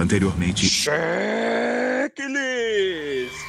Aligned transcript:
Anteriormente. 0.00 0.66
Checklist! 0.66 0.98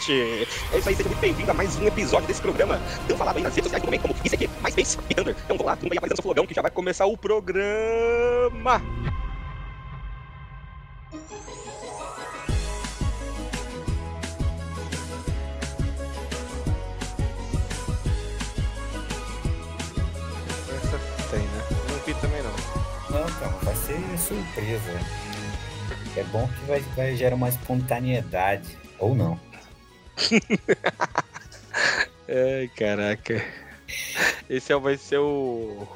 É 0.09 0.77
isso 0.77 0.89
aí, 0.89 0.95
seja 0.95 1.07
muito 1.07 1.21
bem-vindo 1.21 1.49
a 1.49 1.53
mais 1.53 1.77
um 1.77 1.87
episódio 1.87 2.27
desse 2.27 2.41
programa. 2.41 2.77
Tão 3.07 3.15
falado 3.15 3.37
aí 3.37 3.43
nas 3.43 3.55
redes 3.55 3.71
sociais 3.71 3.85
também, 3.85 4.01
como 4.01 4.13
isso 4.21 4.35
aqui, 4.35 4.49
mais 4.61 4.75
bem 4.75 4.85
e 5.09 5.15
Thunder. 5.15 5.33
Então 5.45 5.55
vamos 5.55 5.65
lá, 5.65 5.77
turma 5.77 5.93
aí 5.93 5.97
apresenta 5.97 6.21
seu 6.21 6.23
flogão 6.23 6.45
que 6.45 6.53
já 6.53 6.61
vai 6.61 6.69
começar 6.69 7.05
o 7.05 7.17
programa. 7.17 8.81
Essa 20.67 20.99
tem, 21.31 21.39
né? 21.39 21.63
Não 21.89 21.99
vi 22.05 22.13
também 22.15 22.43
não. 22.43 22.51
Não, 23.09 23.29
então, 23.29 23.49
vai 23.63 23.75
ser 23.75 24.01
surpresa. 24.17 24.99
É 26.15 26.23
bom 26.25 26.47
que 26.47 26.65
vai, 26.65 26.79
vai 26.95 27.15
gerar 27.15 27.35
uma 27.35 27.49
espontaneidade. 27.49 28.77
Ou 28.99 29.15
não. 29.15 29.39
Ai, 32.27 32.69
caraca. 32.75 33.43
Esse 34.49 34.73
é- 34.73 34.77
vai 34.79 34.97
ser 34.97 35.17
o. 35.19 35.87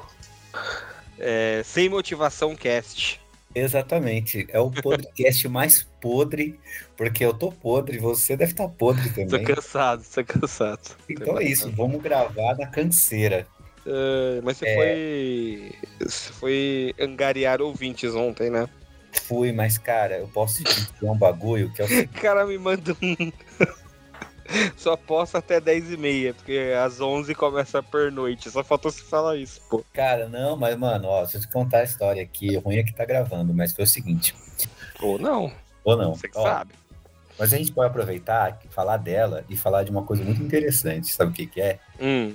é, 1.18 1.62
Sem 1.64 1.88
Motivação 1.88 2.54
Cast. 2.56 3.20
Exatamente. 3.54 4.46
É 4.50 4.58
o 4.60 4.70
podcast 4.70 5.48
mais 5.48 5.82
podre, 6.00 6.58
porque 6.96 7.24
eu 7.24 7.32
tô 7.32 7.50
podre, 7.50 7.98
você 7.98 8.36
deve 8.36 8.52
estar 8.52 8.68
podre 8.68 9.08
Tô 9.10 9.26
também. 9.26 9.44
cansado, 9.44 10.04
tô 10.14 10.24
cansado. 10.24 10.96
Então 11.08 11.38
é 11.38 11.44
isso, 11.44 11.70
vamos 11.72 12.02
gravar 12.02 12.54
na 12.58 12.66
canseira. 12.66 13.46
Ah, 13.86 14.40
mas 14.42 14.58
você 14.58 14.66
É. 14.66 14.74
foi. 14.74 15.72
Você 16.00 16.32
foi 16.32 16.94
angariar 17.00 17.62
ouvintes 17.62 18.14
ontem, 18.14 18.50
né? 18.50 18.68
Fui, 19.22 19.52
mas 19.52 19.78
cara, 19.78 20.18
eu 20.18 20.28
posso 20.28 20.62
te 20.62 20.74
dizer 20.74 20.92
um 21.02 21.16
bagulho 21.16 21.72
que 21.72 21.82
é 21.82 21.84
o 22.02 22.08
cara 22.08 22.46
me 22.46 22.58
manda 22.58 22.96
um. 23.02 23.32
Só 24.76 24.96
posso 24.96 25.36
até 25.36 25.60
10h30, 25.60 26.34
porque 26.34 26.72
às 26.80 27.00
11 27.00 27.34
começa 27.34 27.80
a 27.80 27.82
pernoite. 27.82 28.48
Só 28.50 28.62
faltou 28.62 28.90
você 28.90 29.02
falar 29.02 29.36
isso, 29.36 29.60
pô. 29.68 29.84
Cara, 29.92 30.28
não, 30.28 30.56
mas 30.56 30.76
mano, 30.76 31.08
ó, 31.08 31.24
se 31.26 31.36
eu 31.36 31.40
te 31.40 31.48
contar 31.48 31.78
a 31.78 31.84
história 31.84 32.22
aqui, 32.22 32.56
o 32.56 32.60
ruim 32.60 32.76
é 32.76 32.84
que 32.84 32.94
tá 32.94 33.04
gravando, 33.04 33.52
mas 33.52 33.72
foi 33.72 33.84
o 33.84 33.88
seguinte. 33.88 34.34
Ou 35.00 35.18
não, 35.18 35.52
Ou 35.84 35.96
não? 35.96 36.14
você 36.14 36.28
que 36.28 36.38
Ó, 36.38 36.42
sabe. 36.42 36.72
Mas 37.38 37.52
a 37.52 37.56
gente 37.56 37.72
pode 37.72 37.90
aproveitar, 37.90 38.58
falar 38.70 38.96
dela 38.96 39.44
e 39.48 39.56
falar 39.56 39.82
de 39.82 39.90
uma 39.90 40.04
coisa 40.04 40.24
muito 40.24 40.42
interessante. 40.42 41.12
Sabe 41.12 41.32
o 41.32 41.34
que, 41.34 41.46
que 41.46 41.60
é? 41.60 41.78
Hum. 42.00 42.34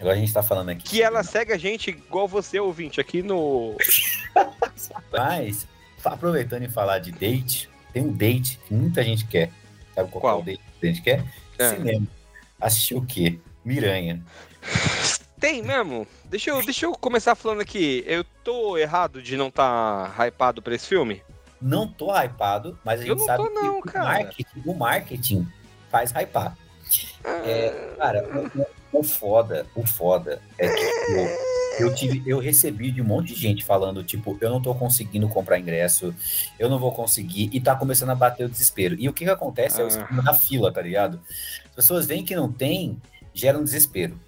Agora 0.00 0.14
a 0.14 0.18
gente 0.18 0.32
tá 0.32 0.42
falando 0.42 0.70
aqui. 0.70 0.84
Que 0.84 1.02
ela 1.02 1.22
segue 1.22 1.52
a 1.52 1.58
gente 1.58 1.90
igual 1.90 2.28
você, 2.28 2.60
ouvinte, 2.60 3.00
aqui 3.00 3.22
no. 3.22 3.76
Mas, 5.10 5.66
aproveitando 6.04 6.62
em 6.62 6.70
falar 6.70 6.98
de 6.98 7.12
date, 7.12 7.68
tem 7.92 8.02
um 8.02 8.12
date 8.12 8.60
que 8.66 8.74
muita 8.74 9.02
gente 9.02 9.26
quer. 9.26 9.50
Sabe 9.94 10.10
qual, 10.10 10.20
Qual? 10.20 10.38
é 10.38 10.42
o 10.42 10.44
date 10.44 10.60
que 10.80 10.86
a 10.86 10.88
gente 10.90 11.02
quer? 11.02 11.24
É. 11.58 11.70
Cinema. 11.70 12.06
Assistir 12.60 12.94
o 12.94 13.02
quê? 13.02 13.38
Miranha. 13.64 14.22
Tem 15.40 15.62
mesmo? 15.62 16.06
Deixa 16.24 16.50
eu, 16.50 16.64
deixa 16.64 16.86
eu 16.86 16.92
começar 16.92 17.34
falando 17.34 17.60
aqui. 17.60 18.04
Eu 18.06 18.24
tô 18.44 18.76
errado 18.76 19.22
de 19.22 19.36
não 19.36 19.50
tá 19.50 20.14
hypado 20.18 20.62
pra 20.62 20.74
esse 20.74 20.86
filme? 20.86 21.22
Não 21.60 21.88
tô 21.88 22.14
hypado, 22.14 22.78
mas 22.84 23.00
a 23.00 23.04
gente 23.04 23.18
não 23.18 23.26
sabe 23.26 23.44
tô 23.44 23.50
não, 23.50 23.80
que 23.80 23.88
cara. 23.88 24.04
O, 24.04 24.08
marketing, 24.08 24.62
o 24.66 24.74
marketing 24.74 25.48
faz 25.90 26.10
hypar. 26.12 26.56
É, 27.24 27.94
cara, 27.96 28.24
o, 28.92 29.02
foda, 29.02 29.66
o 29.74 29.86
foda 29.86 30.40
é 30.58 30.68
que 30.68 30.76
tipo, 30.76 31.82
eu 31.82 31.94
tive, 31.94 32.22
eu 32.26 32.38
recebi 32.38 32.90
de 32.90 33.02
um 33.02 33.04
monte 33.04 33.34
de 33.34 33.40
gente 33.40 33.64
falando, 33.64 34.02
tipo, 34.02 34.38
eu 34.40 34.48
não 34.48 34.62
tô 34.62 34.74
conseguindo 34.74 35.28
comprar 35.28 35.58
ingresso, 35.58 36.14
eu 36.58 36.68
não 36.70 36.78
vou 36.78 36.92
conseguir, 36.92 37.50
e 37.52 37.60
tá 37.60 37.76
começando 37.76 38.10
a 38.10 38.14
bater 38.14 38.46
o 38.46 38.48
desespero. 38.48 38.96
E 38.98 39.08
o 39.08 39.12
que 39.12 39.24
que 39.24 39.30
acontece 39.30 39.80
é 39.80 39.84
o 39.84 39.86
Ah. 39.86 39.88
esquema 39.88 40.22
da 40.22 40.32
fila, 40.32 40.72
tá 40.72 40.80
ligado? 40.80 41.20
As 41.66 41.74
pessoas 41.74 42.06
veem 42.06 42.24
que 42.24 42.34
não 42.34 42.50
tem, 42.50 43.00
gera 43.34 43.58
um 43.58 43.64
desespero. 43.64 44.18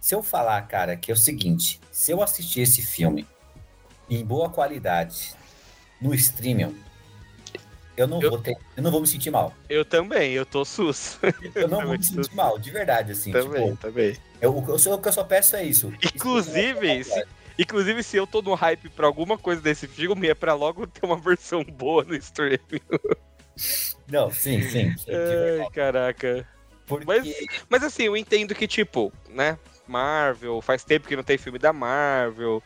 Se 0.00 0.14
eu 0.14 0.22
falar, 0.22 0.60
cara, 0.62 0.96
que 0.96 1.10
é 1.10 1.14
o 1.14 1.16
seguinte, 1.16 1.80
se 1.92 2.10
eu 2.12 2.22
assistir 2.22 2.60
esse 2.62 2.82
filme 2.82 3.26
em 4.10 4.24
boa 4.24 4.48
qualidade 4.50 5.34
no 6.00 6.12
streaming, 6.14 6.74
eu 7.96 8.06
não 8.06 8.20
Eu- 8.20 8.30
vou 8.30 8.38
ter, 8.40 8.56
eu 8.76 8.82
não 8.82 8.90
vou 8.90 9.00
me 9.00 9.06
sentir 9.06 9.30
mal. 9.30 9.54
Eu 9.68 9.84
também, 9.84 10.32
eu 10.32 10.44
tô 10.46 10.64
sus. 10.64 11.18
Eu 11.54 11.68
não 11.68 11.78
vou 11.80 11.80
também 11.80 11.98
me 11.98 12.04
sentir 12.04 12.34
mal, 12.34 12.58
de 12.58 12.70
verdade, 12.70 13.12
assim. 13.12 13.32
também, 13.32 13.70
Tipo, 13.70 13.76
também. 13.78 14.16
eu, 14.40 14.56
o 14.56 14.62
que 15.00 15.08
eu 15.08 15.12
só 15.12 15.24
peço 15.24 15.56
é 15.56 15.64
isso. 15.64 15.92
Inclusive, 16.14 17.04
se, 17.04 17.24
inclusive, 17.58 18.02
se 18.02 18.16
eu 18.16 18.26
tô 18.26 18.42
no 18.42 18.54
hype 18.54 18.88
pra 18.90 19.06
alguma 19.06 19.38
coisa 19.38 19.60
desse 19.62 19.86
filme, 19.86 20.28
é 20.28 20.34
pra 20.34 20.54
logo 20.54 20.86
ter 20.86 21.04
uma 21.06 21.16
versão 21.16 21.64
boa 21.64 22.04
no 22.04 22.14
stream. 22.14 22.58
Não, 24.08 24.30
sim, 24.30 24.60
sim. 24.62 24.92
Ai, 25.08 25.68
caraca. 25.72 26.46
Porque 26.86 27.04
Mas, 27.04 27.26
mas 27.68 27.82
assim, 27.82 28.04
eu 28.04 28.16
entendo 28.16 28.54
que, 28.54 28.68
tipo, 28.68 29.12
né? 29.28 29.58
Marvel, 29.88 30.60
faz 30.60 30.84
tempo 30.84 31.06
que 31.08 31.16
não 31.16 31.22
tem 31.22 31.38
filme 31.38 31.58
da 31.58 31.72
Marvel, 31.72 32.62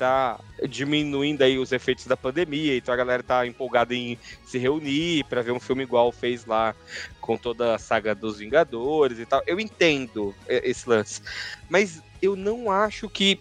tá 0.00 0.40
diminuindo 0.66 1.42
aí 1.42 1.58
os 1.58 1.72
efeitos 1.72 2.06
da 2.06 2.16
pandemia, 2.16 2.74
então 2.74 2.92
a 2.92 2.96
galera 2.96 3.22
tá 3.22 3.46
empolgada 3.46 3.94
em 3.94 4.18
se 4.46 4.56
reunir 4.56 5.24
pra 5.24 5.42
ver 5.42 5.52
um 5.52 5.60
filme 5.60 5.82
igual 5.82 6.10
fez 6.10 6.46
lá 6.46 6.74
com 7.20 7.36
toda 7.36 7.74
a 7.74 7.78
saga 7.78 8.14
dos 8.14 8.38
Vingadores 8.38 9.18
e 9.18 9.26
tal. 9.26 9.42
Eu 9.46 9.60
entendo 9.60 10.34
é, 10.48 10.68
esse 10.68 10.88
lance, 10.88 11.20
mas 11.68 12.02
eu 12.22 12.34
não 12.34 12.70
acho 12.70 13.10
que 13.10 13.38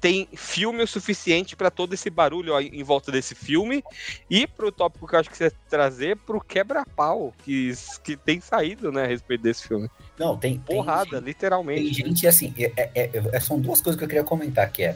tem 0.00 0.28
filme 0.36 0.82
o 0.82 0.86
suficiente 0.86 1.56
pra 1.56 1.70
todo 1.70 1.94
esse 1.94 2.10
barulho 2.10 2.52
ó, 2.52 2.60
em 2.60 2.82
volta 2.82 3.10
desse 3.10 3.34
filme 3.34 3.82
e 4.28 4.46
pro 4.46 4.70
tópico 4.70 5.06
que 5.06 5.14
eu 5.14 5.18
acho 5.20 5.30
que 5.30 5.36
você 5.36 5.50
trazer 5.70 6.16
pro 6.18 6.42
quebra-pau 6.42 7.32
que, 7.42 7.72
que 8.02 8.14
tem 8.14 8.38
saído, 8.38 8.92
né, 8.92 9.04
a 9.04 9.06
respeito 9.06 9.40
desse 9.42 9.66
filme. 9.66 9.88
não, 10.18 10.36
tem, 10.36 10.58
tem 10.58 10.76
Porrada, 10.76 11.10
Tem 11.12 11.20
literalmente. 11.20 11.94
gente 11.94 12.26
assim, 12.26 12.52
é- 12.58 12.90
é- 12.94 13.10
é- 13.32 13.40
são 13.40 13.58
duas 13.58 13.80
coisas 13.80 13.98
que 13.98 14.04
eu 14.04 14.08
queria 14.08 14.24
comentar, 14.24 14.70
que 14.70 14.82
é 14.82 14.94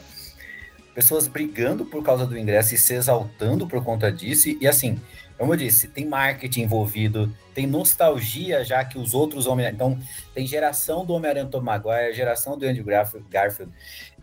pessoas 0.93 1.27
brigando 1.27 1.85
por 1.85 2.03
causa 2.03 2.25
do 2.25 2.37
ingresso 2.37 2.75
e 2.75 2.77
se 2.77 2.93
exaltando 2.93 3.67
por 3.67 3.83
conta 3.83 4.11
disso, 4.11 4.49
e 4.49 4.67
assim, 4.67 4.99
como 5.37 5.53
eu 5.53 5.57
disse, 5.57 5.87
tem 5.87 6.05
marketing 6.05 6.63
envolvido, 6.63 7.33
tem 7.53 7.65
nostalgia 7.65 8.63
já 8.63 8.83
que 8.83 8.97
os 8.97 9.13
outros 9.13 9.47
Homem 9.47 9.67
então 9.67 9.97
tem 10.33 10.45
geração 10.45 11.05
do 11.05 11.13
Homem-Aranha 11.13 11.45
Tom 11.45 11.61
Maguire, 11.61 12.13
geração 12.13 12.57
do 12.57 12.65
Andrew 12.65 12.85
Garfield, 12.85 13.71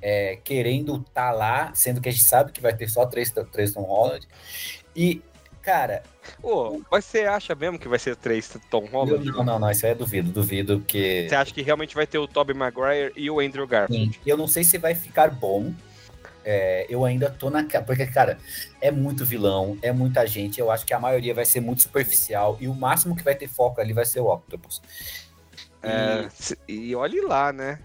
é, 0.03 0.38
querendo 0.44 0.97
estar 0.97 1.32
lá, 1.32 1.72
sendo 1.75 2.00
que 2.00 2.09
a 2.09 2.12
gente 2.12 2.25
sabe 2.25 2.53
que 2.53 2.60
vai 2.60 2.75
ter 2.75 2.88
só 2.88 3.06
três, 3.06 3.33
três 3.50 3.72
Tom 3.72 3.83
Holland, 3.83 4.27
e, 4.94 5.22
cara, 5.62 6.03
Pô, 6.41 6.83
mas 6.91 7.04
você 7.04 7.21
acha 7.21 7.54
mesmo 7.54 7.78
que 7.78 7.88
vai 7.88 7.98
ser 7.98 8.16
três 8.16 8.54
Tom 8.71 8.84
Holland? 8.87 9.25
não, 9.25 9.44
não, 9.44 9.59
não, 9.59 9.71
isso 9.71 9.87
aí 9.87 9.93
é 9.93 9.94
duvido, 9.94 10.31
duvido, 10.31 10.78
porque... 10.81 11.27
Você 11.28 11.34
acha 11.34 11.54
que 11.54 11.62
realmente 11.62 11.94
vai 11.94 12.06
ter 12.06 12.19
o 12.19 12.27
Tobey 12.27 12.54
Maguire 12.54 13.12
e 13.16 13.31
o 13.31 13.41
Andrew 13.41 13.66
Garfield? 13.66 14.15
Sim, 14.15 14.21
eu 14.27 14.37
não 14.37 14.47
sei 14.47 14.65
se 14.65 14.77
vai 14.78 14.94
ficar 14.94 15.31
bom. 15.31 15.72
É, 16.49 16.87
eu 16.89 17.05
ainda 17.05 17.29
tô 17.29 17.51
na. 17.51 17.65
Porque, 17.84 18.07
cara, 18.07 18.39
é 18.81 18.91
muito 18.93 19.27
vilão, 19.27 19.77
é 19.83 19.91
muita 19.91 20.25
gente. 20.27 20.61
Eu 20.61 20.71
acho 20.71 20.87
que 20.87 20.95
a 20.95 21.01
maioria 21.01 21.34
vai 21.34 21.45
ser 21.45 21.61
muito 21.61 21.83
superficial. 21.83 22.57
E 22.61 22.69
o 22.69 22.75
máximo 22.75 23.17
que 23.17 23.25
vai 23.25 23.34
ter 23.34 23.49
foco 23.49 23.81
ali 23.81 23.93
vai 23.93 24.05
ser 24.05 24.21
o 24.21 24.33
Octopus. 24.33 24.81
É, 25.83 26.29
e 26.69 26.95
olhe 26.95 27.21
lá, 27.21 27.53
né? 27.53 27.81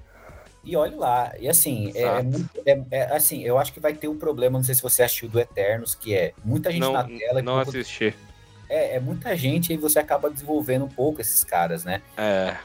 E, 0.63 0.71
e 0.73 0.75
olha 0.75 0.95
lá. 0.95 1.33
E 1.39 1.49
assim, 1.49 1.91
é, 1.95 2.03
é 2.03 2.21
muito- 2.23 2.49
é- 2.65 2.83
é, 2.91 3.01
assim, 3.15 3.41
eu 3.43 3.57
acho 3.57 3.73
que 3.73 3.79
vai 3.79 3.93
ter 3.93 4.07
um 4.07 4.17
problema. 4.17 4.59
Não 4.59 4.63
sei 4.63 4.75
se 4.75 4.81
você 4.83 5.01
assistiu 5.03 5.27
do 5.27 5.39
Eternos, 5.39 5.95
que 5.95 6.13
é 6.15 6.33
muita 6.45 6.71
gente 6.71 6.81
Não, 6.81 6.93
na 6.93 7.03
tela. 7.03 7.39
que 7.39 7.41
não 7.45 7.55
pouco- 7.55 7.69
assisti. 7.71 8.13
é, 8.69 8.95
é 8.95 8.99
muita 8.99 9.35
gente 9.35 9.73
e 9.73 9.77
você 9.77 9.97
acaba 9.99 10.29
desenvolvendo 10.29 10.85
um 10.85 10.89
pouco 10.89 11.19
esses 11.19 11.43
caras, 11.43 11.83
né? 11.83 12.01
É, 12.15 12.55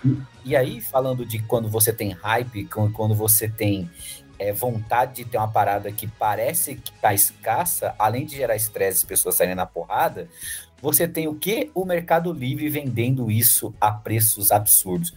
E 0.44 0.54
aí, 0.54 0.80
falando 0.80 1.24
de 1.26 1.38
quando 1.42 1.68
você 1.68 1.92
tem 1.92 2.10
hype, 2.12 2.66
quando 2.92 3.14
você 3.14 3.48
tem 3.48 3.90
é, 4.38 4.52
vontade 4.52 5.14
de 5.14 5.24
ter 5.24 5.38
uma 5.38 5.50
parada 5.50 5.90
que 5.90 6.06
parece 6.06 6.76
que 6.76 6.92
tá 6.92 7.14
escassa, 7.14 7.94
além 7.98 8.26
de 8.26 8.36
gerar 8.36 8.56
estresse 8.56 9.04
e 9.04 9.06
pessoas 9.06 9.34
saírem 9.34 9.54
na 9.54 9.66
porrada, 9.66 10.28
você 10.80 11.08
tem 11.08 11.26
o 11.26 11.34
que? 11.34 11.70
O 11.74 11.84
Mercado 11.84 12.32
Livre 12.32 12.68
vendendo 12.68 13.30
isso 13.30 13.74
a 13.80 13.90
preços 13.90 14.52
absurdos. 14.52 15.14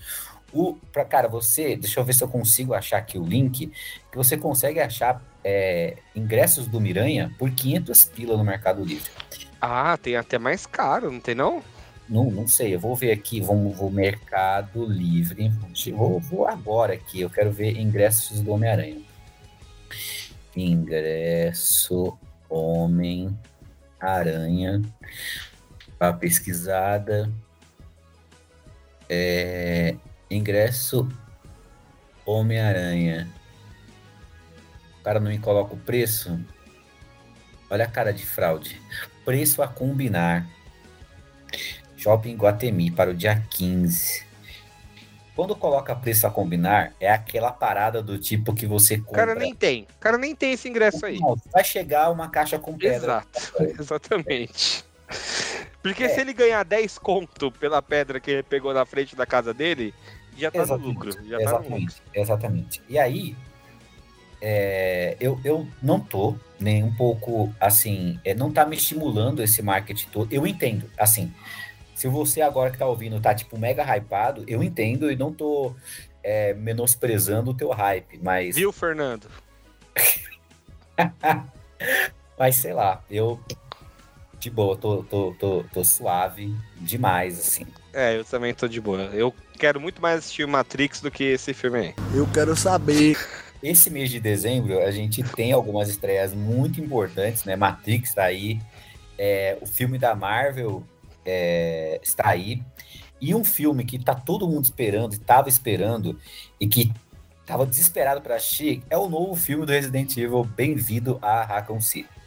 O, 0.52 0.76
pra, 0.92 1.06
cara, 1.06 1.28
você, 1.28 1.76
deixa 1.76 2.00
eu 2.00 2.04
ver 2.04 2.14
se 2.14 2.24
eu 2.24 2.28
consigo 2.28 2.74
achar 2.74 2.98
aqui 2.98 3.18
o 3.18 3.24
link, 3.24 3.72
que 4.12 4.18
você 4.18 4.36
consegue 4.36 4.80
achar 4.80 5.22
é, 5.44 5.98
ingressos 6.16 6.68
do 6.68 6.82
Miranha 6.82 7.32
por 7.38 7.52
500 7.52 8.06
pila 8.06 8.38
no 8.38 8.44
Mercado 8.44 8.84
Livre. 8.84 9.12
Ah, 9.62 9.98
tem 9.98 10.16
até 10.16 10.40
mais 10.40 10.66
caro, 10.66 11.12
não 11.12 11.20
tem 11.20 11.36
não? 11.36 11.62
Não, 12.08 12.32
não 12.32 12.48
sei, 12.48 12.74
eu 12.74 12.80
vou 12.80 12.96
ver 12.96 13.12
aqui, 13.12 13.40
vamos 13.40 13.78
vou 13.78 13.92
Mercado 13.92 14.84
Livre. 14.86 15.52
Vou, 15.94 16.20
vou 16.20 16.48
agora 16.48 16.94
aqui, 16.94 17.22
eu 17.22 17.30
quero 17.30 17.52
ver 17.52 17.78
ingressos 17.78 18.42
do 18.42 18.52
Homem-Aranha. 18.52 19.09
Ingresso 20.56 22.18
Homem-Aranha. 22.50 23.40
A 26.00 26.14
pesquisada. 26.14 27.30
É, 29.10 29.96
ingresso 30.30 31.10
Homem-Aranha. 32.26 33.28
O 35.00 35.04
cara 35.04 35.20
não 35.20 35.30
me 35.32 35.40
coloca 35.40 35.74
o 35.74 35.80
preço? 35.80 36.40
Olha 37.70 37.86
a 37.86 37.90
cara 37.90 38.12
de 38.12 38.26
fraude. 38.26 38.82
Preço 39.26 39.62
a 39.62 39.68
combinar. 39.68 40.48
Shopping 41.96 42.36
Guatemi 42.36 42.90
para 42.92 43.12
o 43.12 43.14
dia 43.14 43.44
15. 43.50 44.29
Quando 45.40 45.56
coloca 45.56 45.96
preço 45.96 46.28
a 46.28 46.30
combinar, 46.30 46.94
é 47.00 47.10
aquela 47.10 47.50
parada 47.50 48.04
do 48.04 48.18
tipo 48.18 48.54
que 48.54 48.66
você 48.66 48.98
compra. 48.98 49.12
O 49.14 49.16
cara 49.16 49.36
nem 49.36 49.56
tem. 49.56 49.84
O 49.84 49.98
cara 49.98 50.18
nem 50.18 50.36
tem 50.36 50.52
esse 50.52 50.68
ingresso 50.68 51.06
aí. 51.06 51.18
Não, 51.18 51.38
vai 51.54 51.64
chegar 51.64 52.10
uma 52.10 52.28
caixa 52.28 52.60
com 52.60 52.78
pedra. 52.78 53.24
Exato, 53.34 53.64
exatamente. 53.80 54.84
Porque 55.82 56.04
é. 56.04 56.10
se 56.10 56.20
ele 56.20 56.34
ganhar 56.34 56.66
10 56.66 56.98
conto 56.98 57.50
pela 57.54 57.82
pedra 57.82 58.20
que 58.20 58.30
ele 58.30 58.44
pegou 58.44 58.74
na 58.74 58.86
frente 58.86 59.16
da 59.16 59.26
casa 59.26 59.54
dele, 59.54 59.94
já 60.38 60.52
tá 60.52 60.60
exatamente, 60.60 60.86
no 60.86 60.94
lucro. 60.94 61.12
Já 61.26 61.40
exatamente, 61.40 61.46
tá 61.46 61.70
no 61.70 61.78
lucro. 61.78 62.02
exatamente. 62.16 62.82
E 62.90 63.00
aí, 63.00 63.34
é, 64.42 65.16
eu, 65.22 65.40
eu 65.46 65.66
não 65.82 66.02
tô 66.02 66.36
nem 66.60 66.84
um 66.84 66.94
pouco 66.94 67.50
assim, 67.62 68.20
é, 68.26 68.36
não 68.36 68.52
tá 68.52 68.66
me 68.66 68.76
estimulando 68.76 69.42
esse 69.42 69.62
marketing 69.62 70.10
todo. 70.10 70.34
Eu 70.34 70.46
entendo, 70.46 70.92
assim, 70.98 71.34
se 72.00 72.08
você 72.08 72.40
agora 72.40 72.72
que 72.72 72.78
tá 72.78 72.86
ouvindo 72.86 73.20
tá 73.20 73.36
tipo 73.36 73.60
mega 73.60 73.84
hypado, 73.84 74.46
eu 74.48 74.64
entendo 74.64 75.12
e 75.12 75.18
não 75.18 75.34
tô 75.34 75.76
é, 76.24 76.54
menosprezando 76.54 77.52
o 77.52 77.54
teu 77.54 77.72
hype, 77.72 78.18
mas. 78.24 78.56
Viu, 78.56 78.72
Fernando? 78.72 79.28
mas 82.40 82.56
sei 82.56 82.72
lá, 82.72 83.04
eu 83.12 83.38
de 84.40 84.50
boa, 84.50 84.78
tô, 84.78 85.04
tô, 85.04 85.36
tô, 85.38 85.66
tô 85.74 85.84
suave 85.84 86.56
demais, 86.78 87.38
assim. 87.38 87.66
É, 87.92 88.16
eu 88.16 88.24
também 88.24 88.54
tô 88.54 88.66
de 88.66 88.80
boa. 88.80 89.02
Eu 89.12 89.36
quero 89.58 89.82
muito 89.82 90.02
mais 90.02 90.20
assistir 90.20 90.48
Matrix 90.48 91.02
do 91.02 91.12
que 91.12 91.26
esse 91.26 91.54
filme 91.54 91.80
aí. 91.80 91.96
Eu 92.16 92.26
quero 92.34 92.56
saber. 92.56 93.18
Esse 93.62 93.90
mês 93.90 94.10
de 94.10 94.22
dezembro, 94.22 94.80
a 94.80 94.90
gente 94.90 95.22
tem 95.22 95.52
algumas 95.52 95.90
estreias 95.90 96.34
muito 96.34 96.80
importantes, 96.80 97.44
né? 97.44 97.58
Matrix 97.58 98.14
tá 98.14 98.24
aí, 98.24 98.58
é, 99.18 99.58
o 99.60 99.66
filme 99.66 99.98
da 99.98 100.16
Marvel 100.16 100.82
é, 101.30 102.00
está 102.02 102.30
aí, 102.30 102.64
e 103.22 103.36
um 103.36 103.44
filme 103.44 103.84
que 103.84 104.00
tá 104.00 104.16
todo 104.16 104.48
mundo 104.48 104.64
esperando, 104.64 105.14
estava 105.14 105.50
esperando, 105.50 106.18
e 106.60 106.68
que 106.68 106.92
tava 107.46 107.66
desesperado 107.66 108.22
para 108.22 108.36
assistir, 108.36 108.84
é 108.90 108.98
o 108.98 109.10
novo 109.10 109.36
filme 109.36 109.66
do 109.66 109.72
Resident 109.72 110.16
Evil, 110.18 110.44
Bem-vindo 110.44 111.20
a 111.22 111.44
Raccoon 111.44 111.82
City 111.82 112.20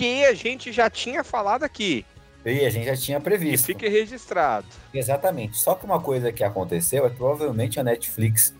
que 0.00 0.24
a 0.24 0.32
gente 0.32 0.72
já 0.72 0.88
tinha 0.88 1.22
falado 1.22 1.62
aqui. 1.62 2.06
E 2.42 2.64
a 2.64 2.70
gente 2.70 2.86
já 2.86 2.96
tinha 2.96 3.20
previsto. 3.20 3.66
Que 3.66 3.74
fique 3.74 3.86
registrado. 3.86 4.66
Exatamente. 4.94 5.58
Só 5.58 5.74
que 5.74 5.84
uma 5.84 6.00
coisa 6.00 6.32
que 6.32 6.42
aconteceu 6.42 7.04
é 7.04 7.10
que 7.10 7.16
provavelmente 7.16 7.78
a 7.78 7.84
Netflix 7.84 8.54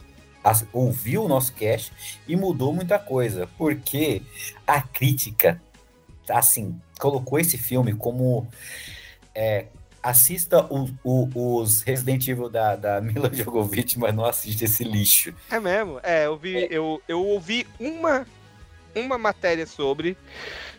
ouviu 0.70 1.25
o 1.25 1.28
nosso 1.28 1.54
cast 1.54 1.92
e 2.28 2.37
mudou 2.37 2.75
muita 2.75 2.98
coisa, 2.98 3.48
porque 3.56 4.20
a 4.66 4.82
crítica, 4.82 5.62
assim, 6.28 6.78
colocou 6.98 7.38
esse 7.38 7.56
filme 7.56 7.94
como 7.94 8.46
é, 9.34 9.64
assista 10.02 10.67
o, 10.73 10.88
o, 11.05 11.61
os 11.61 11.82
Resident 11.82 12.26
Evil 12.29 12.49
da, 12.49 12.76
da 12.76 13.00
Mila 13.02 13.32
Jovovich, 13.32 13.99
mas 13.99 14.14
não 14.14 14.25
assiste 14.25 14.64
esse 14.64 14.85
lixo. 14.85 15.35
É 15.50 15.61
mesmo? 15.61 16.00
É, 16.02 16.26
eu 16.26 16.37
vi, 16.37 16.56
é. 16.56 16.69
Eu, 16.70 17.02
eu 17.08 17.25
ouvi 17.25 17.67
uma, 17.79 18.26
uma 18.94 19.19
matéria 19.19 19.67
sobre 19.67 20.17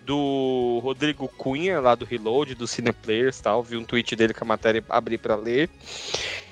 do 0.06 0.80
Rodrigo 0.84 1.28
Cunha, 1.28 1.80
lá 1.80 1.96
do 1.96 2.06
Reload, 2.06 2.56
do 2.56 2.68
Cineplayers 2.68 3.40
e 3.40 3.44
tal. 3.44 3.64
Vi 3.64 3.78
um 3.78 3.84
tweet 3.84 4.16
dele 4.16 4.34
com 4.34 4.44
a 4.44 4.48
matéria 4.48 4.84
abri 4.90 5.18
para 5.18 5.36
ler. 5.36 5.70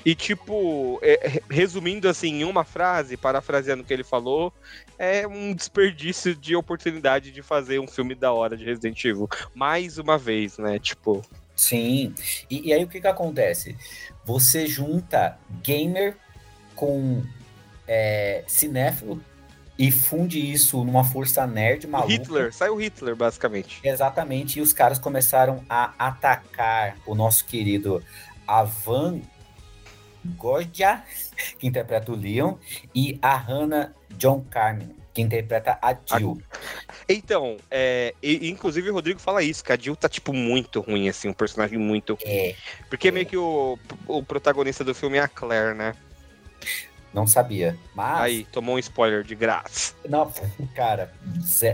E, 0.06 0.16
tipo, 0.16 1.00
é, 1.02 1.42
resumindo 1.50 2.08
assim, 2.08 2.42
em 2.42 2.44
uma 2.44 2.64
frase, 2.64 3.18
parafraseando 3.18 3.84
o 3.84 3.86
que 3.86 3.94
ele 3.94 4.04
falou, 4.04 4.54
é 4.98 5.28
um 5.28 5.54
desperdício 5.54 6.36
de 6.36 6.56
oportunidade 6.56 7.32
de 7.32 7.42
fazer 7.42 7.80
um 7.80 7.88
filme 7.88 8.16
da 8.16 8.32
hora 8.32 8.56
de 8.56 8.64
Resident 8.64 9.04
Evil. 9.04 9.28
Mais 9.54 9.98
uma 9.98 10.18
vez, 10.18 10.58
né? 10.58 10.80
Tipo. 10.80 11.24
Sim. 11.60 12.16
E, 12.50 12.70
e 12.70 12.74
aí 12.74 12.82
o 12.86 12.88
que 12.88 13.02
que 13.02 13.08
acontece? 13.08 13.76
Você 14.24 14.66
junta 14.66 15.38
gamer 15.62 16.16
com 16.74 17.22
é, 17.86 18.46
cinéfilo 18.48 19.22
e 19.78 19.92
funde 19.92 20.40
isso 20.40 20.86
numa 20.86 21.04
força 21.04 21.46
nerd 21.46 21.86
maluca. 21.86 22.14
Hitler, 22.14 22.54
saiu 22.54 22.78
Hitler, 22.78 23.14
basicamente. 23.14 23.82
Exatamente, 23.84 24.60
e 24.60 24.62
os 24.62 24.72
caras 24.72 24.98
começaram 24.98 25.62
a 25.70 25.94
atacar 26.00 26.98
o 27.06 27.14
nosso 27.14 27.44
querido 27.44 28.02
Avan 28.48 29.20
Gordia, 30.38 31.04
que 31.58 31.68
interpreta 31.68 32.10
o 32.10 32.16
Leon, 32.16 32.56
e 32.96 33.20
a 33.22 33.36
Hannah 33.36 33.94
John 34.18 34.46
Carmen, 34.50 34.96
que 35.20 35.22
interpreta 35.22 35.78
a 35.82 35.96
Jill. 36.18 36.42
Então, 37.08 37.58
é, 37.70 38.14
e, 38.24 38.50
inclusive 38.50 38.90
o 38.90 38.94
Rodrigo 38.94 39.20
fala 39.20 39.44
isso, 39.44 39.64
que 39.64 39.72
a 39.72 39.78
Jill 39.78 39.96
tá, 39.96 40.08
tipo, 40.08 40.34
muito 40.34 40.80
ruim, 40.80 41.10
assim, 41.10 41.28
um 41.28 41.34
personagem 41.34 41.78
muito 41.78 42.14
ruim. 42.14 42.24
É, 42.26 42.56
Porque 42.90 43.10
é. 43.10 43.12
meio 43.12 43.26
que 43.26 43.38
o, 43.38 43.78
o 44.08 44.24
protagonista 44.24 44.84
do 44.84 44.96
filme 44.96 45.18
é 45.18 45.22
a 45.22 45.28
Claire, 45.28 45.76
né? 45.76 45.94
Não 47.14 47.26
sabia. 47.26 47.78
Mas. 47.96 48.22
Aí, 48.22 48.46
tomou 48.46 48.76
um 48.76 48.80
spoiler 48.80 49.24
de 49.24 49.36
graça. 49.36 49.94
Não, 50.08 50.32
cara, 50.76 51.12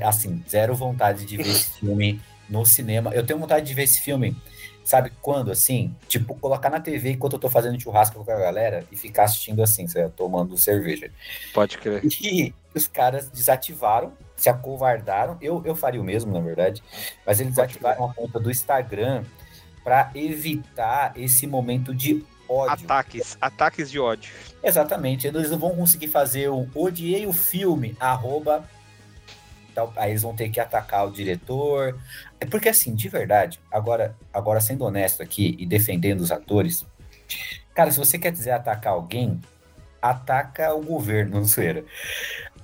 assim, 0.04 0.44
zero 0.50 0.74
vontade 0.74 1.26
de 1.26 1.38
ver 1.38 1.48
esse 1.48 1.72
filme 1.80 2.22
no 2.50 2.66
cinema. 2.66 3.12
Eu 3.14 3.26
tenho 3.26 3.40
vontade 3.40 3.66
de 3.66 3.74
ver 3.74 3.84
esse 3.84 4.02
filme, 4.02 4.36
sabe 4.84 5.12
quando, 5.22 5.52
assim? 5.52 5.96
Tipo, 6.08 6.36
colocar 6.36 6.70
na 6.70 6.80
TV 6.80 7.12
enquanto 7.12 7.34
eu 7.34 7.40
tô 7.40 7.50
fazendo 7.50 7.80
churrasco 7.80 8.24
com 8.24 8.32
a 8.32 8.40
galera 8.40 8.84
e 8.92 8.96
ficar 8.96 9.24
assistindo 9.24 9.62
assim, 9.64 9.88
você 9.88 10.08
tomando 10.10 10.58
cerveja. 10.58 11.12
Pode 11.54 11.78
crer. 11.78 12.04
E 12.04 12.54
os 12.74 12.88
caras 12.88 13.30
desativaram, 13.30 14.14
se 14.36 14.50
acovardaram. 14.50 15.38
Eu, 15.42 15.62
eu 15.66 15.76
faria 15.76 16.02
o 16.02 16.04
mesmo, 16.04 16.32
na 16.32 16.40
verdade. 16.40 16.84
Mas 17.26 17.40
eles 17.40 17.56
desativaram 17.56 18.06
a 18.06 18.14
conta 18.14 18.40
do 18.40 18.52
Instagram 18.52 19.24
para 19.84 20.12
evitar 20.16 21.14
esse 21.16 21.46
momento 21.46 21.94
de 21.94 22.26
ódio. 22.50 22.86
Ataques, 22.86 23.38
ataques 23.40 23.90
de 23.90 24.00
ódio. 24.00 24.32
Exatamente. 24.64 25.28
Eles 25.28 25.52
não 25.52 25.60
vão 25.60 25.76
conseguir 25.76 26.08
fazer 26.08 26.50
o 26.50 26.68
odiei 26.76 27.26
o 27.26 27.34
filme, 27.34 27.96
arroba. 28.00 28.68
Então, 29.76 29.92
aí 29.98 30.12
eles 30.12 30.22
vão 30.22 30.34
ter 30.34 30.48
que 30.48 30.58
atacar 30.58 31.06
o 31.06 31.12
diretor. 31.12 32.00
É 32.40 32.46
porque, 32.46 32.70
assim, 32.70 32.96
de 32.96 33.10
verdade, 33.10 33.60
agora, 33.70 34.16
agora 34.34 34.62
sendo 34.62 34.86
honesto 34.86 35.22
aqui 35.22 35.54
e 35.60 35.66
defendendo 35.66 36.22
os 36.22 36.32
atores, 36.32 36.86
cara, 37.74 37.92
se 37.92 37.98
você 37.98 38.18
quer 38.18 38.32
dizer 38.32 38.52
atacar 38.52 38.94
alguém, 38.94 39.38
ataca 40.02 40.74
o 40.74 40.82
governo, 40.82 41.40
não 41.44 41.46
sei. 41.46 41.84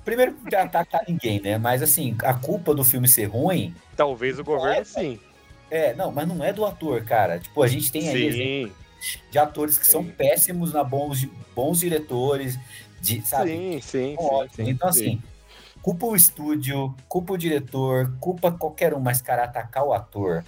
Primeiro, 0.06 0.34
atacar 0.56 1.02
ninguém, 1.06 1.38
né? 1.38 1.58
Mas, 1.58 1.82
assim, 1.82 2.16
a 2.24 2.32
culpa 2.32 2.74
do 2.74 2.82
filme 2.82 3.06
ser 3.06 3.26
ruim. 3.26 3.74
Talvez 3.94 4.38
o 4.38 4.44
governo, 4.44 4.80
é, 4.80 4.82
sim. 4.82 5.20
É, 5.70 5.92
não, 5.92 6.10
mas 6.10 6.26
não 6.26 6.42
é 6.42 6.50
do 6.50 6.64
ator, 6.64 7.04
cara. 7.04 7.38
Tipo, 7.38 7.62
a 7.62 7.68
gente 7.68 7.92
tem 7.92 8.08
aí. 8.08 8.32
Sim 8.32 8.72
de 9.32 9.36
atores 9.36 9.76
que 9.76 9.84
são 9.84 10.04
péssimos 10.04 10.72
na 10.72 10.84
bons, 10.84 11.26
bons 11.56 11.80
diretores, 11.80 12.56
de, 13.00 13.20
sabe? 13.26 13.50
Sim, 13.50 13.80
sim, 13.80 14.16
sim, 14.54 14.68
Então, 14.70 14.92
sim. 14.92 15.00
assim, 15.00 15.22
culpa 15.82 16.06
o 16.06 16.16
estúdio, 16.16 16.94
culpa 17.08 17.34
o 17.34 17.38
diretor, 17.38 18.12
culpa 18.20 18.52
qualquer 18.52 18.94
um, 18.94 19.00
mas, 19.00 19.20
cara, 19.20 19.44
atacar 19.44 19.84
o 19.84 19.92
ator, 19.92 20.44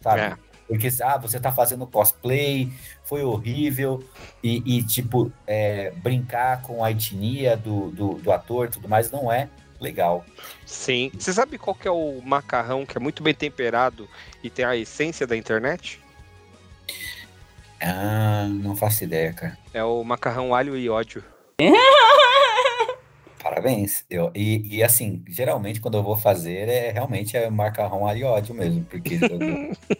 sabe? 0.00 0.20
É. 0.20 0.36
Porque, 0.66 0.88
ah, 1.02 1.16
você 1.16 1.40
tá 1.40 1.50
fazendo 1.50 1.86
cosplay, 1.86 2.72
foi 3.02 3.24
horrível, 3.24 4.04
e, 4.42 4.62
e 4.64 4.82
tipo, 4.84 5.32
é, 5.46 5.90
brincar 5.96 6.62
com 6.62 6.84
a 6.84 6.90
etnia 6.90 7.56
do, 7.56 7.90
do, 7.90 8.14
do 8.14 8.32
ator 8.32 8.66
e 8.66 8.70
tudo 8.70 8.88
mais 8.88 9.10
não 9.10 9.32
é 9.32 9.48
legal. 9.80 10.24
Sim. 10.64 11.10
Você 11.18 11.32
sabe 11.32 11.58
qual 11.58 11.74
que 11.74 11.88
é 11.88 11.90
o 11.90 12.20
macarrão 12.24 12.86
que 12.86 12.96
é 12.96 13.00
muito 13.00 13.22
bem 13.22 13.34
temperado 13.34 14.08
e 14.44 14.50
tem 14.50 14.64
a 14.64 14.76
essência 14.76 15.26
da 15.26 15.36
internet? 15.36 16.00
Ah, 17.80 18.46
não 18.48 18.76
faço 18.76 19.02
ideia, 19.02 19.32
cara. 19.32 19.58
É 19.72 19.82
o 19.82 20.04
macarrão 20.04 20.54
alho 20.54 20.76
e 20.76 20.88
ódio. 20.88 21.24
Parabéns. 23.50 24.04
Eu, 24.08 24.30
e, 24.32 24.76
e 24.76 24.80
assim, 24.80 25.24
geralmente 25.28 25.80
quando 25.80 25.98
eu 25.98 26.04
vou 26.04 26.16
fazer 26.16 26.68
é 26.68 26.92
realmente 26.92 27.36
é 27.36 27.50
macarrão 27.50 28.06
alho 28.06 28.20
e 28.20 28.22
ódio 28.22 28.54
mesmo, 28.54 28.84
porque 28.84 29.18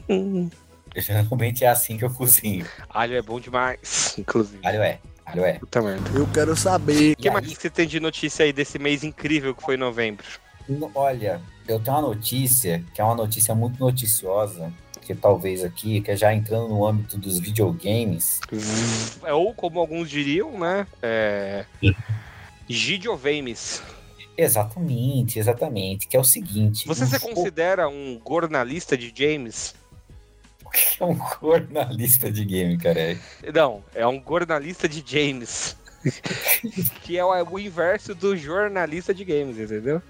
eu, 0.09 0.51
geralmente 0.95 1.65
é 1.65 1.69
assim 1.69 1.99
que 1.99 2.05
eu 2.05 2.11
cozinho. 2.11 2.65
Alho 2.89 3.17
é 3.17 3.21
bom 3.21 3.41
demais, 3.41 4.15
inclusive. 4.17 4.61
Alho 4.65 4.81
é. 4.81 5.01
Alho 5.27 5.45
é. 5.45 5.55
Puta 5.55 5.83
merda. 5.83 6.11
Eu 6.17 6.29
quero 6.29 6.55
saber. 6.55 7.15
O 7.15 7.17
que 7.17 7.29
mais 7.29 7.53
você 7.53 7.69
tem 7.69 7.89
de 7.89 7.99
notícia 7.99 8.45
aí 8.45 8.53
desse 8.53 8.79
mês 8.79 9.03
incrível 9.03 9.53
que 9.53 9.65
foi 9.65 9.77
novembro? 9.77 10.25
Olha, 10.95 11.41
eu 11.67 11.81
tenho 11.81 11.97
uma 11.97 12.07
notícia 12.07 12.85
que 12.95 13.01
é 13.01 13.05
uma 13.05 13.17
notícia 13.17 13.53
muito 13.53 13.81
noticiosa 13.81 14.73
que 15.01 15.13
talvez 15.13 15.65
aqui, 15.65 16.01
que 16.01 16.13
é 16.13 16.17
já 16.17 16.33
entrando 16.33 16.69
no 16.69 16.87
âmbito 16.87 17.19
dos 17.19 17.41
videogames. 17.41 18.39
É, 19.25 19.33
ou 19.33 19.53
como 19.53 19.81
alguns 19.81 20.09
diriam, 20.09 20.57
né? 20.57 20.87
É... 21.03 21.65
Gidiovames. 22.73 23.83
Exatamente, 24.37 25.39
exatamente. 25.39 26.07
Que 26.07 26.17
é 26.17 26.21
o 26.21 26.25
seguinte. 26.25 26.87
Você 26.87 27.05
se 27.05 27.19
considera 27.19 27.89
um 27.89 28.21
jornalista 28.27 28.97
de 28.97 29.13
James? 29.15 29.75
O 30.65 30.71
que 30.71 31.03
é 31.03 31.05
um 31.05 31.19
jornalista 31.41 32.31
de 32.31 32.45
game, 32.45 32.79
cara? 32.79 33.19
Não, 33.53 33.83
é 33.95 34.07
um 34.07 34.23
jornalista 34.27 34.89
de 34.89 35.05
James. 35.05 35.77
que 37.03 37.19
é 37.19 37.25
o 37.25 37.59
inverso 37.59 38.15
do 38.15 38.37
jornalista 38.37 39.13
de 39.13 39.25
games, 39.25 39.59
entendeu? 39.59 40.01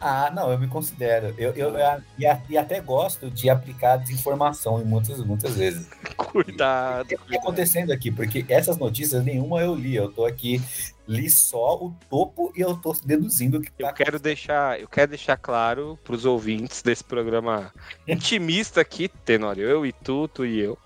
Ah, 0.00 0.30
não, 0.34 0.50
eu 0.50 0.58
me 0.58 0.66
considero. 0.66 1.34
Eu, 1.36 1.52
eu, 1.52 1.76
eu- 1.76 2.02
e, 2.18 2.26
a- 2.26 2.40
e 2.48 2.56
até 2.56 2.80
gosto 2.80 3.30
de 3.30 3.50
aplicar 3.50 3.96
desinformação 3.98 4.80
em 4.80 4.84
muitas, 4.84 5.18
muitas 5.24 5.54
vezes. 5.56 5.88
Cuidado, 6.16 7.02
O 7.04 7.06
que 7.08 7.14
está 7.14 7.36
acontecendo 7.36 7.92
aqui? 7.92 8.10
Porque 8.10 8.44
essas 8.48 8.78
notícias 8.78 9.22
nenhuma 9.24 9.60
eu 9.60 9.74
li. 9.74 9.94
Eu 9.94 10.10
tô 10.10 10.24
aqui, 10.24 10.60
li 11.06 11.28
só 11.28 11.74
o 11.76 11.94
topo 12.08 12.50
e 12.56 12.60
eu 12.60 12.74
tô 12.76 12.96
deduzindo 13.04 13.58
o 13.58 13.60
que 13.60 13.70
Eu 13.78 13.86
tá 13.88 13.92
quero 13.92 14.18
deixar, 14.18 14.80
eu 14.80 14.88
quero 14.88 15.10
deixar 15.10 15.36
claro 15.36 15.98
pros 16.02 16.24
ouvintes 16.24 16.80
desse 16.82 17.04
programa 17.04 17.72
intimista 18.08 18.80
aqui, 18.80 19.06
Tenório, 19.08 19.68
eu 19.68 19.84
e 19.84 19.92
tu, 19.92 20.26
tu 20.28 20.46
e 20.46 20.60
eu, 20.60 20.78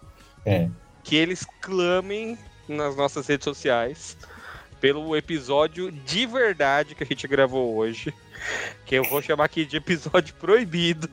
É. 0.44 0.68
que 1.04 1.14
eles 1.14 1.46
clamem 1.60 2.36
nas 2.68 2.96
nossas 2.96 3.26
redes 3.26 3.44
sociais 3.44 4.16
pelo 4.84 5.16
episódio 5.16 5.90
de 5.90 6.26
verdade 6.26 6.94
que 6.94 7.02
a 7.02 7.06
gente 7.06 7.26
gravou 7.26 7.74
hoje, 7.74 8.12
que 8.84 8.94
eu 8.94 9.04
vou 9.04 9.22
chamar 9.22 9.46
aqui 9.46 9.64
de 9.64 9.78
episódio 9.78 10.34
proibido. 10.34 11.08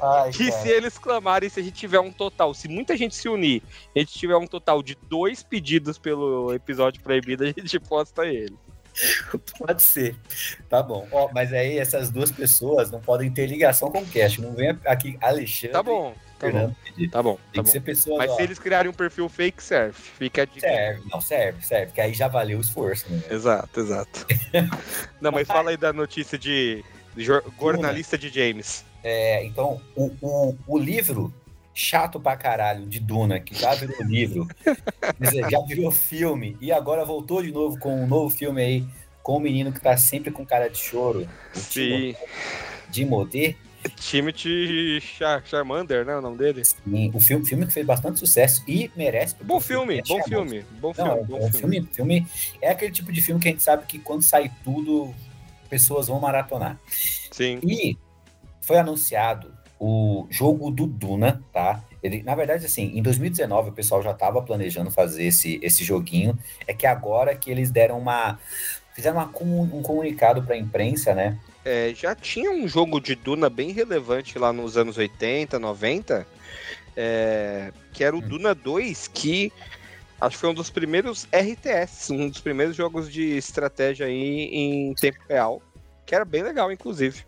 Ai, 0.00 0.30
Que 0.30 0.48
cara. 0.48 0.62
se 0.62 0.68
eles 0.68 0.96
clamarem, 0.96 1.50
se 1.50 1.58
a 1.58 1.62
gente 1.64 1.74
tiver 1.74 1.98
um 1.98 2.12
total, 2.12 2.54
se 2.54 2.68
muita 2.68 2.96
gente 2.96 3.16
se 3.16 3.28
unir, 3.28 3.64
a 3.96 3.98
gente 3.98 4.16
tiver 4.16 4.36
um 4.36 4.46
total 4.46 4.80
de 4.80 4.96
dois 5.08 5.42
pedidos 5.42 5.98
pelo 5.98 6.54
episódio 6.54 7.02
proibido, 7.02 7.42
a 7.42 7.46
gente 7.48 7.80
posta 7.80 8.24
ele. 8.26 8.56
Pode 9.58 9.82
ser. 9.82 10.14
Tá 10.68 10.84
bom. 10.84 11.08
Ó, 11.10 11.30
mas 11.34 11.52
aí 11.52 11.78
essas 11.78 12.10
duas 12.10 12.30
pessoas 12.30 12.92
não 12.92 13.00
podem 13.00 13.28
ter 13.28 13.46
ligação 13.46 13.90
com 13.90 14.02
o 14.02 14.06
cast. 14.06 14.40
Não 14.40 14.52
vem 14.52 14.78
aqui 14.86 15.18
Alexandre 15.20 15.72
Tá 15.72 15.82
bom, 15.82 16.14
tá 16.50 16.58
bom, 16.58 16.74
tá 17.10 17.22
bom. 17.22 17.34
Tem 17.34 17.44
Tá 17.44 17.52
que 17.52 17.62
bom. 17.62 17.66
ser 17.66 17.80
pessoas. 17.80 18.18
Mas 18.18 18.34
se 18.36 18.42
eles 18.42 18.58
criarem 18.58 18.90
um 18.90 18.94
perfil 18.94 19.28
fake, 19.28 19.62
serve. 19.62 19.94
Fica 19.94 20.46
dica. 20.46 20.60
Serve, 20.60 21.02
não, 21.10 21.20
serve, 21.20 21.64
serve. 21.64 21.92
Que 21.92 22.00
aí 22.00 22.12
já 22.14 22.28
valeu 22.28 22.58
o 22.58 22.60
esforço, 22.60 23.06
né? 23.10 23.20
Exato, 23.30 23.80
exato. 23.80 24.26
Não, 25.20 25.30
mas 25.32 25.46
fala 25.46 25.70
aí 25.70 25.76
da 25.76 25.92
notícia 25.92 26.36
de, 26.38 26.84
de 27.16 27.24
jor- 27.24 27.44
jornalista 27.60 28.18
de 28.18 28.28
James. 28.28 28.84
É, 29.04 29.44
então, 29.44 29.80
o, 29.96 30.10
o, 30.20 30.56
o 30.66 30.78
livro 30.78 31.32
chato 31.74 32.20
pra 32.20 32.36
caralho 32.36 32.86
de 32.86 33.00
Duna, 33.00 33.40
que 33.40 33.54
já 33.54 33.74
virou 33.74 33.96
livro, 34.04 34.46
já 35.50 35.60
virou 35.66 35.90
filme, 35.90 36.56
e 36.60 36.70
agora 36.70 37.04
voltou 37.04 37.42
de 37.42 37.50
novo 37.50 37.78
com 37.78 38.02
um 38.02 38.06
novo 38.06 38.28
filme 38.34 38.60
aí, 38.62 38.84
com 39.22 39.36
o 39.36 39.40
menino 39.40 39.72
que 39.72 39.80
tá 39.80 39.96
sempre 39.96 40.30
com 40.30 40.44
cara 40.44 40.68
de 40.68 40.76
choro, 40.78 41.26
Sim. 41.54 42.14
Timothy. 42.90 43.56
Timothy 43.88 45.00
Char 45.00 45.42
Charmander, 45.44 46.04
né? 46.04 46.16
O 46.16 46.20
nome 46.20 46.38
dele? 46.38 46.64
Sim, 46.64 47.10
o 47.14 47.20
filme, 47.20 47.44
filme 47.44 47.66
que 47.66 47.72
fez 47.72 47.86
bastante 47.86 48.18
sucesso 48.18 48.62
e 48.66 48.90
merece. 48.96 49.36
Bom 49.42 49.60
filme, 49.60 49.98
é 49.98 50.02
bom 50.02 50.22
filme. 50.22 50.64
Bom 50.80 50.92
Não, 50.96 51.04
filme, 51.04 51.20
é 51.20 51.24
bom 51.24 51.46
um 51.46 51.52
filme. 51.52 51.76
filme, 51.76 51.88
filme. 51.92 52.26
É 52.60 52.70
aquele 52.70 52.92
tipo 52.92 53.12
de 53.12 53.20
filme 53.20 53.40
que 53.40 53.48
a 53.48 53.50
gente 53.50 53.62
sabe 53.62 53.86
que 53.86 53.98
quando 53.98 54.22
sai 54.22 54.50
tudo, 54.64 55.14
pessoas 55.68 56.08
vão 56.08 56.20
maratonar. 56.20 56.78
Sim. 57.30 57.58
E 57.62 57.96
foi 58.60 58.78
anunciado 58.78 59.52
o 59.78 60.26
jogo 60.30 60.70
do 60.70 60.86
Duna, 60.86 61.42
tá? 61.52 61.82
Ele, 62.02 62.22
na 62.22 62.34
verdade, 62.34 62.66
assim, 62.66 62.92
em 62.96 63.02
2019 63.02 63.70
o 63.70 63.72
pessoal 63.72 64.02
já 64.02 64.10
estava 64.10 64.42
planejando 64.42 64.90
fazer 64.90 65.24
esse, 65.24 65.58
esse 65.62 65.84
joguinho. 65.84 66.38
É 66.66 66.74
que 66.74 66.86
agora 66.86 67.34
que 67.34 67.50
eles 67.50 67.70
deram 67.70 67.98
uma. 67.98 68.38
Fizeram 68.94 69.16
uma 69.16 69.26
um 69.40 69.82
comunicado 69.82 70.42
para 70.42 70.54
a 70.54 70.58
imprensa, 70.58 71.14
né? 71.14 71.38
É, 71.64 71.92
já 71.94 72.14
tinha 72.14 72.50
um 72.50 72.66
jogo 72.66 73.00
de 73.00 73.14
Duna 73.14 73.48
bem 73.48 73.70
relevante 73.70 74.38
lá 74.38 74.52
nos 74.52 74.76
anos 74.76 74.96
80, 74.96 75.58
90, 75.58 76.26
é, 76.96 77.72
que 77.92 78.02
era 78.02 78.16
o 78.16 78.18
Hum. 78.18 78.28
Duna 78.28 78.54
2, 78.54 79.08
que 79.08 79.52
acho 80.20 80.36
que 80.36 80.40
foi 80.40 80.50
um 80.50 80.54
dos 80.54 80.70
primeiros 80.70 81.26
RTS, 81.32 82.12
um 82.12 82.28
dos 82.28 82.40
primeiros 82.40 82.74
jogos 82.74 83.10
de 83.12 83.36
estratégia 83.36 84.06
aí 84.06 84.48
em 84.52 84.94
tempo 84.94 85.18
real, 85.28 85.62
que 86.04 86.14
era 86.14 86.24
bem 86.24 86.42
legal, 86.42 86.72
inclusive. 86.72 87.24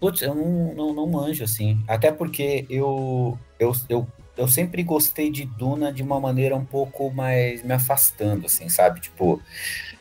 Putz, 0.00 0.22
eu 0.22 0.34
não, 0.34 0.74
não, 0.74 0.92
não 0.92 1.06
manjo, 1.06 1.44
assim. 1.44 1.80
Até 1.86 2.10
porque 2.10 2.66
eu, 2.68 3.38
eu, 3.60 3.72
eu, 3.88 4.06
eu 4.36 4.48
sempre 4.48 4.82
gostei 4.82 5.30
de 5.30 5.44
Duna 5.44 5.92
de 5.92 6.02
uma 6.02 6.20
maneira 6.20 6.56
um 6.56 6.64
pouco 6.64 7.10
mais 7.10 7.62
me 7.62 7.72
afastando, 7.72 8.46
assim, 8.46 8.68
sabe? 8.68 9.00
Tipo, 9.00 9.40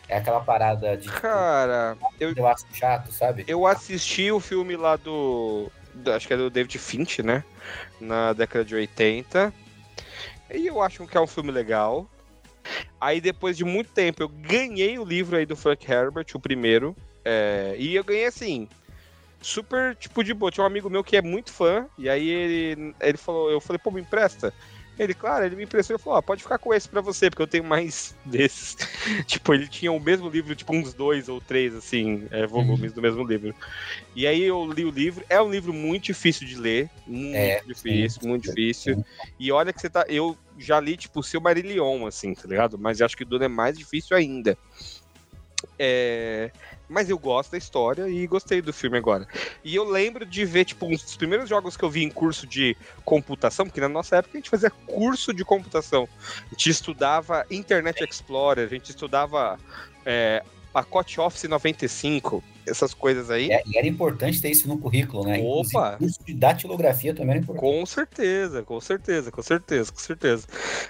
é 0.07 0.17
aquela 0.17 0.39
parada 0.41 0.95
de. 0.95 1.09
Cara, 1.09 1.97
eu, 2.19 2.33
Eu 2.35 2.47
acho 2.47 2.65
chato, 2.73 3.11
sabe? 3.11 3.43
eu 3.47 3.65
assisti 3.65 4.31
o 4.31 4.39
filme 4.39 4.75
lá 4.75 4.95
do, 4.95 5.71
Acho 6.15 6.27
que 6.27 6.33
é 6.33 6.37
do 6.37 6.49
David 6.49 6.77
Finch, 6.77 7.21
né? 7.21 7.43
Na 7.99 8.33
década 8.33 8.63
de 8.63 8.75
80. 8.75 9.53
E 10.53 10.67
eu 10.67 10.81
acho 10.81 11.05
que 11.07 11.17
é 11.17 11.21
um 11.21 11.27
filme 11.27 11.51
legal. 11.51 12.09
Aí 12.99 13.19
depois 13.19 13.57
de 13.57 13.63
muito 13.65 13.91
tempo 13.91 14.21
eu 14.21 14.29
ganhei 14.29 14.97
o 14.97 15.03
livro 15.03 15.35
aí 15.35 15.45
do 15.45 15.55
Frank 15.55 15.89
Herbert, 15.89 16.27
o 16.33 16.39
primeiro. 16.39 16.95
é, 17.25 17.75
e 17.77 17.95
eu 17.95 18.03
ganhei 18.03 18.25
assim. 18.25 18.67
Super, 19.41 19.95
tipo, 19.95 20.23
de 20.23 20.33
boa. 20.33 20.51
Tinha 20.51 20.63
um 20.63 20.67
amigo 20.67 20.89
meu 20.89 21.03
que 21.03 21.17
é 21.17 21.21
muito 21.21 21.51
fã. 21.51 21.87
E 21.97 22.07
aí 22.09 22.29
ele, 22.29 22.95
ele 23.01 23.17
falou, 23.17 23.49
eu 23.49 23.59
falei, 23.59 23.79
pô, 23.79 23.89
me 23.91 24.01
empresta. 24.01 24.53
Ele, 24.99 25.15
claro, 25.15 25.43
ele 25.45 25.55
me 25.55 25.63
emprestou 25.63 25.95
e 25.95 25.99
falou, 25.99 26.19
ó, 26.19 26.21
pode 26.21 26.43
ficar 26.43 26.59
com 26.59 26.71
esse 26.71 26.87
pra 26.87 27.01
você, 27.01 27.27
porque 27.29 27.41
eu 27.41 27.47
tenho 27.47 27.63
mais 27.63 28.15
desses. 28.25 28.77
tipo, 29.25 29.51
ele 29.53 29.67
tinha 29.67 29.91
o 29.91 29.99
mesmo 29.99 30.29
livro, 30.29 30.53
tipo, 30.55 30.75
uns 30.75 30.93
dois 30.93 31.27
ou 31.27 31.41
três, 31.41 31.73
assim, 31.73 32.27
é, 32.29 32.45
volumes 32.45 32.93
do 32.93 33.01
mesmo 33.01 33.23
livro. 33.23 33.55
E 34.15 34.27
aí 34.27 34.43
eu 34.43 34.71
li 34.71 34.85
o 34.85 34.91
livro. 34.91 35.25
É 35.27 35.41
um 35.41 35.49
livro 35.49 35.73
muito 35.73 36.03
difícil 36.03 36.45
de 36.45 36.55
ler. 36.55 36.87
Muito 37.07 37.35
É, 37.35 37.61
difícil, 37.65 38.21
sim. 38.21 38.27
muito 38.27 38.43
difícil. 38.43 39.03
E 39.39 39.51
olha 39.51 39.73
que 39.73 39.81
você 39.81 39.89
tá. 39.89 40.05
Eu 40.07 40.37
já 40.57 40.79
li, 40.79 40.95
tipo, 40.95 41.21
o 41.21 41.23
seu 41.23 41.41
Marillion, 41.41 42.05
assim, 42.05 42.35
tá 42.35 42.47
ligado? 42.47 42.77
Mas 42.77 43.01
acho 43.01 43.17
que 43.17 43.23
o 43.23 43.25
Duna 43.25 43.45
é 43.45 43.47
mais 43.47 43.75
difícil 43.77 44.15
ainda. 44.15 44.55
É, 45.77 46.51
Mas 46.87 47.09
eu 47.09 47.17
gosto 47.17 47.51
da 47.51 47.57
história 47.57 48.07
e 48.07 48.27
gostei 48.27 48.61
do 48.61 48.71
filme 48.71 48.97
agora. 48.97 49.27
E 49.63 49.75
eu 49.75 49.83
lembro 49.83 50.25
de 50.25 50.45
ver, 50.45 50.65
tipo, 50.65 50.85
um 50.85 50.91
dos 50.91 51.15
primeiros 51.15 51.49
jogos 51.49 51.75
que 51.75 51.83
eu 51.83 51.89
vi 51.89 52.03
em 52.03 52.09
curso 52.09 52.45
de 52.45 52.77
computação, 53.03 53.65
porque 53.65 53.81
na 53.81 53.89
nossa 53.89 54.17
época 54.17 54.37
a 54.37 54.39
gente 54.39 54.49
fazia 54.49 54.69
curso 54.69 55.33
de 55.33 55.43
computação. 55.43 56.07
A 56.47 56.49
gente 56.49 56.69
estudava 56.69 57.45
Internet 57.49 58.03
Explorer, 58.03 58.65
a 58.65 58.69
gente 58.69 58.89
estudava 58.89 59.57
é, 60.05 60.43
pacote 60.71 61.19
Office 61.19 61.43
95, 61.43 62.43
essas 62.65 62.93
coisas 62.93 63.29
aí. 63.29 63.51
É, 63.51 63.61
e 63.65 63.77
era 63.77 63.87
importante 63.87 64.41
ter 64.41 64.49
isso 64.49 64.67
no 64.67 64.77
currículo, 64.77 65.25
né? 65.25 65.39
Opa! 65.43 65.97
curso 65.97 66.19
de 66.25 66.33
datilografia 66.33 67.13
também 67.13 67.31
era 67.31 67.39
importante. 67.39 67.61
Com 67.61 67.85
certeza, 67.85 68.63
com 68.63 68.79
certeza, 68.79 69.31
com 69.31 69.41
certeza, 69.41 69.91
com 69.91 69.99
certeza. 69.99 70.47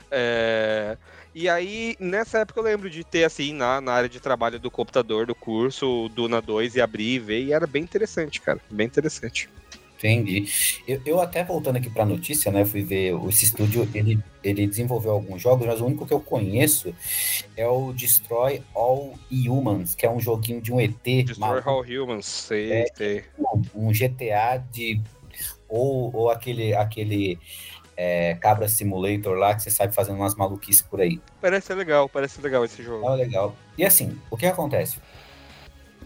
É, 0.09 0.97
E 1.33 1.47
aí, 1.47 1.95
nessa 1.99 2.39
época 2.39 2.59
eu 2.59 2.63
lembro 2.63 2.89
de 2.89 3.03
ter, 3.03 3.23
assim, 3.23 3.53
na, 3.53 3.79
na 3.79 3.93
área 3.93 4.09
de 4.09 4.19
trabalho 4.19 4.59
do 4.59 4.69
computador, 4.69 5.25
do 5.25 5.33
curso, 5.33 6.05
o 6.05 6.09
Duna 6.09 6.41
2 6.41 6.75
e 6.75 6.81
abrir 6.81 7.13
e 7.15 7.19
ver, 7.19 7.43
e 7.43 7.53
era 7.53 7.65
bem 7.65 7.83
interessante, 7.83 8.41
cara, 8.41 8.59
bem 8.69 8.85
interessante. 8.87 9.49
Entendi. 9.97 10.45
Eu, 10.87 10.99
eu 11.05 11.21
até 11.21 11.43
voltando 11.43 11.75
aqui 11.77 11.87
para 11.89 12.01
a 12.03 12.07
notícia, 12.07 12.51
né? 12.51 12.65
Fui 12.65 12.81
ver 12.83 13.13
esse 13.29 13.45
estúdio, 13.45 13.87
ele, 13.93 14.19
ele 14.43 14.65
desenvolveu 14.65 15.11
alguns 15.11 15.39
jogos, 15.41 15.67
mas 15.67 15.79
o 15.79 15.85
único 15.85 16.07
que 16.07 16.13
eu 16.13 16.19
conheço 16.19 16.93
é 17.55 17.67
o 17.67 17.93
Destroy 17.93 18.63
All 18.73 19.13
Humans, 19.31 19.93
que 19.93 20.03
é 20.05 20.09
um 20.11 20.19
joguinho 20.19 20.59
de 20.59 20.73
um 20.73 20.81
ET, 20.81 20.95
Destroy 21.03 21.61
All 21.63 21.83
Humans, 21.83 22.25
sei, 22.25 22.71
É. 22.71 22.85
sei. 22.95 23.23
um 23.75 23.91
GTA 23.91 24.57
de 24.71 24.99
ou, 25.69 26.13
ou 26.15 26.29
aquele 26.31 26.73
aquele 26.73 27.37
é, 28.03 28.33
Cabra 28.41 28.67
Simulator 28.67 29.37
lá 29.37 29.53
que 29.53 29.61
você 29.61 29.69
sabe 29.69 29.93
fazendo 29.93 30.15
umas 30.15 30.33
maluquices 30.33 30.81
por 30.81 30.99
aí. 30.99 31.21
Parece 31.39 31.71
legal, 31.75 32.09
parece 32.09 32.41
legal 32.41 32.65
esse 32.65 32.81
jogo. 32.81 33.07
É 33.07 33.15
legal. 33.15 33.55
E 33.77 33.85
assim, 33.85 34.19
o 34.31 34.35
que 34.35 34.47
acontece? 34.47 34.99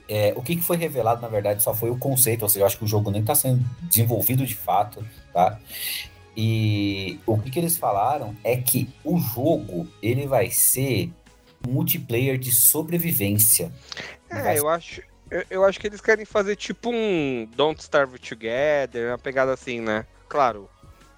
É, 0.09 0.33
o 0.35 0.41
que, 0.41 0.57
que 0.57 0.61
foi 0.61 0.75
revelado, 0.75 1.21
na 1.21 1.29
verdade, 1.29 1.63
só 1.63 1.73
foi 1.73 1.89
o 1.89 1.97
conceito, 1.97 2.43
ou 2.43 2.49
seja, 2.49 2.63
eu 2.63 2.65
acho 2.67 2.77
que 2.77 2.83
o 2.83 2.87
jogo 2.87 3.09
nem 3.09 3.21
está 3.21 3.33
sendo 3.33 3.63
desenvolvido 3.83 4.45
de 4.45 4.55
fato, 4.55 5.05
tá? 5.33 5.57
E 6.35 7.17
o 7.25 7.39
que, 7.39 7.49
que 7.49 7.59
eles 7.59 7.77
falaram 7.77 8.35
é 8.43 8.57
que 8.57 8.89
o 9.01 9.17
jogo 9.17 9.87
ele 10.03 10.27
vai 10.27 10.51
ser 10.51 11.09
multiplayer 11.65 12.37
de 12.37 12.51
sobrevivência. 12.51 13.71
Vai 14.29 14.57
É, 14.57 14.59
eu 14.59 14.67
acho, 14.67 15.01
eu, 15.31 15.43
eu 15.49 15.63
acho 15.63 15.79
que 15.79 15.87
eles 15.87 16.01
querem 16.01 16.25
fazer 16.25 16.57
tipo 16.57 16.91
um 16.91 17.47
Don't 17.55 17.81
Starve 17.81 18.19
Together, 18.19 19.11
uma 19.11 19.17
pegada 19.17 19.53
assim, 19.53 19.79
né? 19.79 20.05
Claro, 20.27 20.69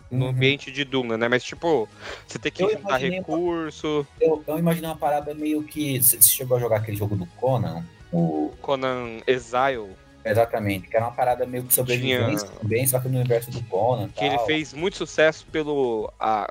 no 0.09 0.25
Uhum. 0.25 0.31
ambiente 0.31 0.71
de 0.71 0.83
Duna, 0.83 1.17
né? 1.17 1.27
Mas 1.27 1.43
tipo, 1.43 1.87
você 2.27 2.39
tem 2.39 2.51
que 2.51 2.63
Eu 2.63 2.71
juntar 2.71 2.97
recurso, 2.97 4.05
Eu, 4.21 4.43
eu 4.47 4.57
imaginei 4.59 4.89
uma 4.89 4.95
parada 4.97 5.33
meio 5.33 5.63
que. 5.63 6.01
Você 6.01 6.21
chegou 6.21 6.57
a 6.57 6.59
jogar 6.59 6.77
aquele 6.77 6.97
jogo 6.97 7.15
do 7.15 7.25
Conan? 7.25 7.83
O, 8.11 8.53
Conan 8.61 9.17
Exile, 9.27 9.89
exatamente, 10.23 10.87
que 10.87 10.95
era 10.95 11.05
uma 11.05 11.11
parada 11.13 11.45
meio 11.45 11.63
que 11.65 11.73
sobrevivência 11.73 12.47
Tinha- 12.47 12.59
também, 12.59 12.87
só 12.87 12.99
que 12.99 13.09
no 13.09 13.19
universo 13.19 13.51
do 13.51 13.61
Conan. 13.63 14.07
que 14.09 14.23
ele 14.23 14.35
tal. 14.37 14.45
fez 14.45 14.73
muito 14.73 14.95
sucesso 14.97 15.45
pelo 15.51 16.09
a 16.19 16.49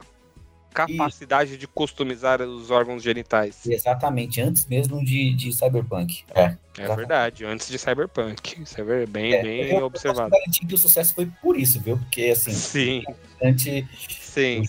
capacidade 0.76 1.56
de 1.56 1.66
customizar 1.66 2.42
os 2.42 2.70
órgãos 2.70 3.02
genitais. 3.02 3.66
Exatamente, 3.66 4.40
antes 4.40 4.66
mesmo 4.66 5.04
de, 5.04 5.32
de 5.34 5.52
Cyberpunk. 5.52 6.24
É. 6.34 6.56
É 6.78 6.94
verdade, 6.94 7.44
antes 7.46 7.68
de 7.68 7.78
Cyberpunk. 7.78 8.62
Isso 8.62 8.78
é 8.78 9.06
bem, 9.06 9.32
É, 9.32 9.42
bem 9.42 9.60
eu, 9.70 9.84
observado. 9.86 10.34
Eu 10.34 10.68
que 10.68 10.74
o 10.74 10.78
sucesso 10.78 11.14
foi 11.14 11.26
por 11.40 11.58
isso, 11.58 11.80
viu? 11.80 11.96
Porque, 11.96 12.24
assim, 12.24 12.52
Sim, 12.52 13.04
antes 13.42 13.84
sim. 14.20 14.64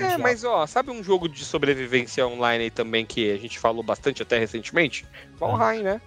É, 0.00 0.18
mas 0.18 0.42
ó, 0.42 0.66
sabe 0.66 0.90
um 0.90 1.04
jogo 1.04 1.28
de 1.28 1.44
sobrevivência 1.44 2.26
online 2.26 2.64
aí 2.64 2.70
também 2.70 3.06
que 3.06 3.30
a 3.30 3.38
gente 3.38 3.58
falou 3.60 3.82
bastante 3.82 4.20
até 4.20 4.38
recentemente? 4.38 5.06
Valheim, 5.38 5.82
né? 5.82 6.00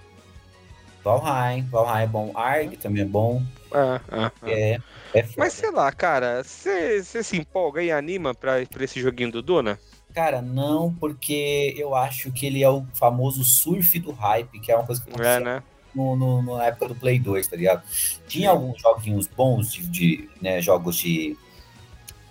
Valheim, 1.03 1.61
Valheim 1.67 2.03
é 2.03 2.07
bom. 2.07 2.31
Arg 2.35 2.75
também 2.77 3.03
é 3.03 3.05
bom. 3.05 3.41
Ah, 3.71 4.01
ah, 4.11 4.31
ah. 4.41 4.51
É, 4.51 4.77
é. 5.15 5.25
Mas 5.37 5.53
sei 5.53 5.71
lá, 5.71 5.91
cara, 5.91 6.43
você 6.43 7.03
se 7.23 7.37
empolga 7.37 7.81
e 7.83 7.91
anima 7.91 8.33
pra, 8.33 8.65
pra 8.65 8.83
esse 8.83 8.99
joguinho 9.01 9.31
do 9.31 9.41
Duna? 9.41 9.79
Cara, 10.13 10.41
não, 10.41 10.93
porque 10.93 11.73
eu 11.77 11.93
acho 11.93 12.31
que 12.31 12.45
ele 12.45 12.63
é 12.63 12.69
o 12.69 12.85
famoso 12.93 13.43
surf 13.43 13.99
do 13.99 14.11
hype, 14.11 14.59
que 14.61 14.71
é 14.71 14.75
uma 14.75 14.85
coisa 14.85 15.01
que 15.01 15.09
É, 15.21 15.37
aconteceu 15.37 15.43
né? 15.43 15.63
no, 15.93 16.15
no- 16.15 16.57
na 16.57 16.65
época 16.65 16.87
do 16.89 16.95
Play 16.95 17.19
2, 17.19 17.47
tá 17.47 17.55
ligado? 17.57 17.83
Tinha 18.27 18.49
alguns 18.51 18.81
joguinhos 18.81 19.27
bons 19.27 19.71
de, 19.73 19.87
de, 19.87 20.29
né, 20.41 20.61
jogos 20.61 20.95
de, 20.97 21.37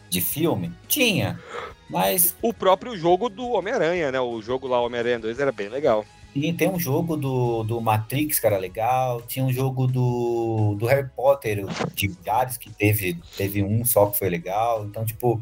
de 0.08 0.20
filme? 0.20 0.72
Tinha. 0.88 1.38
Mas 1.88 2.34
O 2.40 2.54
próprio 2.54 2.96
jogo 2.96 3.28
do 3.28 3.46
Homem-Aranha, 3.50 4.10
né? 4.10 4.20
O 4.20 4.40
jogo 4.40 4.66
lá, 4.66 4.80
Homem-Aranha 4.80 5.18
2, 5.18 5.38
era 5.38 5.52
bem 5.52 5.68
legal. 5.68 6.04
Tem, 6.34 6.54
tem 6.54 6.68
um 6.68 6.78
jogo 6.78 7.16
do, 7.16 7.62
do 7.62 7.80
Matrix, 7.80 8.40
que 8.40 8.46
era 8.46 8.58
legal. 8.58 9.22
Tinha 9.22 9.44
um 9.44 9.52
jogo 9.52 9.86
do, 9.86 10.74
do 10.76 10.86
Harry 10.86 11.08
Potter, 11.14 11.64
de 11.94 12.08
vários 12.24 12.56
que 12.56 12.70
teve, 12.70 13.18
teve 13.36 13.62
um 13.62 13.84
só 13.84 14.06
que 14.06 14.18
foi 14.18 14.28
legal. 14.28 14.84
Então, 14.84 15.04
tipo, 15.04 15.40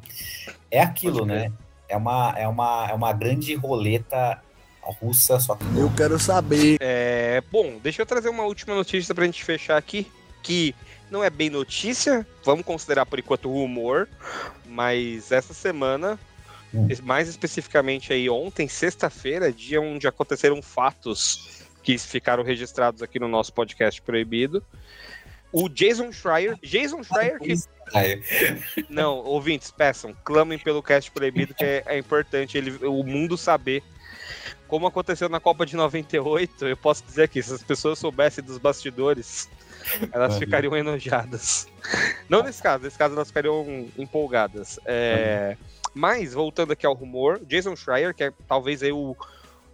é 0.71 0.81
aquilo, 0.81 1.25
né? 1.25 1.51
É 1.89 1.97
uma, 1.97 2.35
é, 2.37 2.47
uma, 2.47 2.87
é 2.91 2.95
uma 2.95 3.13
grande 3.13 3.55
roleta 3.55 4.41
russa, 4.83 5.39
só 5.41 5.55
que 5.55 5.65
Eu 5.77 5.91
quero 5.97 6.19
saber. 6.19 6.77
É, 6.81 7.43
bom, 7.51 7.79
deixa 7.83 8.03
eu 8.03 8.07
trazer 8.07 8.29
uma 8.29 8.45
última 8.45 8.75
notícia 8.75 9.15
pra 9.15 9.25
gente 9.25 9.43
fechar 9.45 9.77
aqui, 9.77 10.07
que 10.43 10.75
não 11.11 11.23
é 11.23 11.31
bem 11.31 11.51
notícia, 11.51 12.27
vamos 12.45 12.65
considerar 12.65 13.07
por 13.07 13.19
enquanto 13.19 13.51
rumor, 13.51 14.09
mas 14.67 15.31
essa 15.31 15.55
semana, 15.55 16.19
Hum. 16.75 16.89
mais 17.03 17.29
especificamente 17.29 18.13
aí 18.13 18.31
ontem, 18.31 18.67
sexta-feira, 18.67 19.53
dia 19.53 19.81
onde 19.81 20.07
aconteceram 20.07 20.63
fatos 20.63 21.67
que 21.83 21.99
ficaram 21.99 22.43
registrados 22.43 23.03
aqui 23.03 23.19
no 23.19 23.29
nosso 23.29 23.53
podcast 23.53 24.01
proibido. 24.01 24.65
O 25.53 25.69
Jason 25.69 26.11
Schreier, 26.11 26.59
Jason 26.63 27.03
Schreier 27.03 27.39
que 27.39 27.55
não, 28.89 29.19
ouvintes, 29.19 29.71
peçam, 29.71 30.17
clamem 30.25 30.59
pelo 30.59 30.83
cast 30.83 31.11
proibido, 31.11 31.55
que 31.55 31.65
é, 31.65 31.83
é 31.87 31.99
importante 31.99 32.57
ele, 32.57 32.79
o 32.87 33.03
mundo 33.03 33.37
saber. 33.37 33.83
Como 34.67 34.87
aconteceu 34.87 35.29
na 35.29 35.39
Copa 35.39 35.67
de 35.67 35.77
98, 35.77 36.67
eu 36.67 36.77
posso 36.77 37.05
dizer 37.05 37.25
aqui, 37.25 37.43
se 37.43 37.53
as 37.53 37.63
pessoas 37.63 37.99
soubessem 37.99 38.43
dos 38.43 38.57
bastidores, 38.57 39.51
elas 40.11 40.39
ficariam 40.39 40.75
enojadas. 40.75 41.69
Não 42.29 42.43
nesse 42.43 42.63
caso, 42.63 42.85
nesse 42.85 42.97
caso 42.97 43.15
elas 43.15 43.29
ficariam 43.29 43.87
empolgadas. 43.99 44.81
É, 44.87 45.59
Mas, 45.95 46.35
voltando 46.35 46.73
aqui 46.73 46.87
ao 46.87 46.95
rumor, 46.95 47.41
Jason 47.47 47.77
Schreier, 47.77 48.15
que 48.15 48.25
é 48.25 48.33
talvez 48.49 48.83
aí 48.83 48.93
o, 48.93 49.17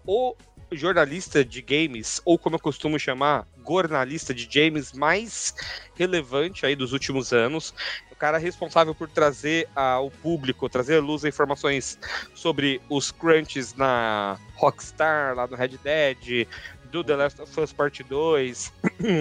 o 0.07 0.35
jornalista 0.73 1.45
de 1.45 1.63
games, 1.63 2.21
ou 2.25 2.39
como 2.39 2.57
eu 2.57 2.61
costumo 2.61 2.99
chamar, 2.99 3.47
jornalista 3.67 4.35
de 4.35 4.47
games 4.47 4.93
mais 4.93 5.55
relevante 5.95 6.65
aí 6.65 6.75
dos 6.75 6.93
últimos 6.93 7.33
anos. 7.33 7.75
O 8.11 8.17
cara 8.17 8.39
responsável 8.39 8.95
por 8.95 9.09
trazer 9.09 9.69
ao 9.77 10.11
público, 10.11 10.69
trazer 10.69 10.97
à 10.97 11.01
luz 11.01 11.25
informações 11.25 11.99
sobre 12.35 12.81
os 12.89 13.11
crunches 13.11 13.75
na 13.75 14.39
Rockstar, 14.57 15.37
lá 15.37 15.47
no 15.47 15.57
Red 15.57 15.79
Dead, 15.83 16.49
do 16.91 17.05
The 17.05 17.17
Last 17.17 17.43
of 17.43 17.61
Us 17.61 17.73
Part 17.73 18.03
2, 18.03 18.73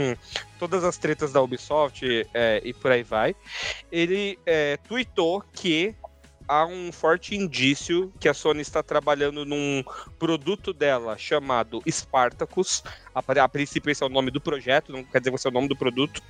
todas 0.57 0.83
as 0.83 0.97
tretas 0.97 1.31
da 1.31 1.41
Ubisoft 1.41 2.03
é, 2.33 2.61
e 2.63 2.73
por 2.73 2.91
aí 2.91 3.03
vai. 3.03 3.35
Ele 3.91 4.39
é, 4.45 4.77
tweetou 4.77 5.43
que 5.53 5.95
há 6.47 6.65
um 6.65 6.91
forte 6.91 7.35
indício 7.35 8.11
que 8.19 8.29
a 8.29 8.33
Sony 8.33 8.61
está 8.61 8.81
trabalhando 8.81 9.45
num 9.45 9.83
produto 10.17 10.71
dela 10.71 11.17
chamado 11.17 11.81
Spartacus. 11.89 12.83
A, 13.13 13.19
a 13.43 13.49
princípio, 13.49 13.91
esse 13.91 14.03
é 14.03 14.05
o 14.05 14.09
nome 14.09 14.31
do 14.31 14.39
projeto, 14.39 14.91
não 14.91 15.03
quer 15.03 15.19
dizer 15.19 15.31
que 15.31 15.47
é 15.47 15.49
o 15.49 15.53
nome 15.53 15.67
do 15.67 15.75
produto, 15.75 16.21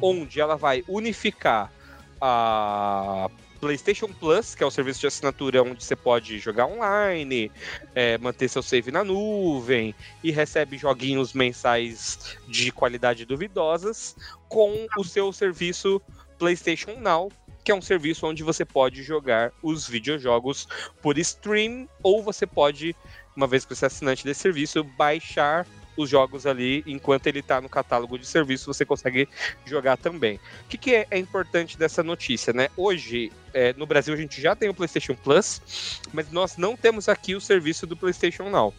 onde 0.00 0.40
ela 0.40 0.56
vai 0.56 0.82
unificar 0.88 1.72
a 2.20 3.30
PlayStation 3.60 4.08
Plus, 4.08 4.54
que 4.54 4.62
é 4.62 4.66
o 4.66 4.70
serviço 4.70 5.00
de 5.00 5.06
assinatura 5.06 5.62
onde 5.62 5.84
você 5.84 5.94
pode 5.94 6.38
jogar 6.38 6.66
online, 6.66 7.52
é, 7.94 8.16
manter 8.18 8.48
seu 8.48 8.62
save 8.62 8.90
na 8.90 9.04
nuvem 9.04 9.94
e 10.24 10.30
recebe 10.30 10.78
joguinhos 10.78 11.34
mensais 11.34 12.36
de 12.48 12.72
qualidade 12.72 13.24
duvidosas, 13.26 14.16
com 14.48 14.86
o 14.96 15.04
seu 15.04 15.32
serviço 15.32 16.00
PlayStation 16.38 16.98
Now, 16.98 17.30
que 17.70 17.72
é 17.72 17.76
um 17.76 17.80
serviço 17.80 18.26
onde 18.26 18.42
você 18.42 18.64
pode 18.64 19.00
jogar 19.04 19.52
os 19.62 19.86
videojogos 19.86 20.66
por 21.00 21.16
stream, 21.18 21.88
ou 22.02 22.20
você 22.20 22.44
pode, 22.44 22.96
uma 23.36 23.46
vez 23.46 23.64
que 23.64 23.72
você 23.72 23.84
é 23.84 23.86
assinante 23.86 24.24
desse 24.24 24.40
serviço, 24.40 24.82
baixar 24.82 25.64
os 25.96 26.10
jogos 26.10 26.46
ali 26.46 26.82
enquanto 26.84 27.28
ele 27.28 27.38
está 27.38 27.60
no 27.60 27.68
catálogo 27.68 28.18
de 28.18 28.26
serviço, 28.26 28.66
você 28.66 28.84
consegue 28.84 29.28
jogar 29.64 29.96
também. 29.96 30.40
O 30.64 30.68
que, 30.68 30.76
que 30.76 30.94
é, 30.96 31.06
é 31.12 31.18
importante 31.18 31.78
dessa 31.78 32.02
notícia, 32.02 32.52
né? 32.52 32.68
Hoje, 32.76 33.30
é, 33.52 33.72
no 33.74 33.86
Brasil, 33.86 34.14
a 34.14 34.16
gente 34.16 34.40
já 34.40 34.54
tem 34.54 34.68
o 34.68 34.74
PlayStation 34.74 35.14
Plus, 35.14 36.00
mas 36.12 36.30
nós 36.30 36.56
não 36.56 36.76
temos 36.76 37.08
aqui 37.08 37.34
o 37.34 37.40
serviço 37.40 37.86
do 37.86 37.96
PlayStation 37.96 38.48
Now. 38.48 38.74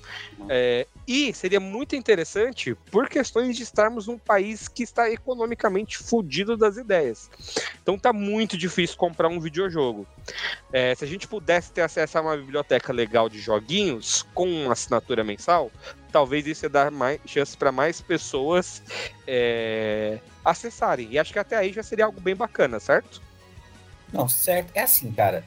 É, 0.50 0.88
e 1.08 1.34
seria 1.34 1.60
muito 1.60 1.96
interessante 1.96 2.76
por 2.90 3.10
questões 3.10 3.56
de 3.56 3.64
estarmos 3.64 4.08
num 4.08 4.18
país 4.18 4.68
que 4.68 4.84
está 4.84 5.10
economicamente 5.10 5.98
fudido 5.98 6.56
das 6.56 6.78
ideias. 6.78 7.30
Então 7.82 7.98
tá 7.98 8.14
muito 8.14 8.58
difícil 8.58 8.98
comprar 8.98 9.28
um 9.28 9.40
videojogo. 9.40 10.06
É, 10.72 10.96
se 10.96 11.04
a 11.04 11.08
gente 11.08 11.28
pudesse 11.28 11.72
ter 11.72 11.82
acesso 11.82 12.18
a 12.18 12.22
uma 12.22 12.38
biblioteca 12.38 12.94
legal 12.94 13.28
de 13.28 13.40
joguinhos 13.40 14.26
com 14.34 14.48
uma 14.48 14.74
assinatura 14.74 15.24
mensal, 15.24 15.72
talvez 16.12 16.46
isso 16.46 16.66
ia 16.66 16.70
dar 16.70 16.92
mais 16.92 17.20
chance 17.26 17.58
para 17.58 17.72
mais 17.72 18.02
pessoas 18.02 18.82
é, 19.28 20.20
acessarem. 20.44 21.08
E 21.12 21.20
acho 21.20 21.34
que 21.34 21.40
até 21.40 21.56
aí 21.56 21.72
já 21.74 21.84
seria 21.84 22.06
algo 22.06 22.20
bem 22.22 22.36
bacana, 22.36 22.80
certo? 22.80 23.22
Não, 24.12 24.28
certo. 24.28 24.72
É 24.76 24.82
assim, 24.82 25.12
cara. 25.12 25.44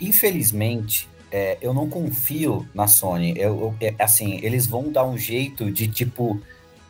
Infelizmente, 0.00 1.08
é, 1.30 1.58
eu 1.60 1.72
não 1.72 1.88
confio 1.88 2.68
na 2.74 2.86
Sony. 2.86 3.34
Eu, 3.36 3.60
eu- 3.60 3.76
é, 3.80 3.94
assim, 3.98 4.38
eles 4.42 4.66
vão 4.66 4.90
dar 4.90 5.04
um 5.04 5.16
jeito 5.18 5.70
de, 5.70 5.88
tipo, 5.88 6.40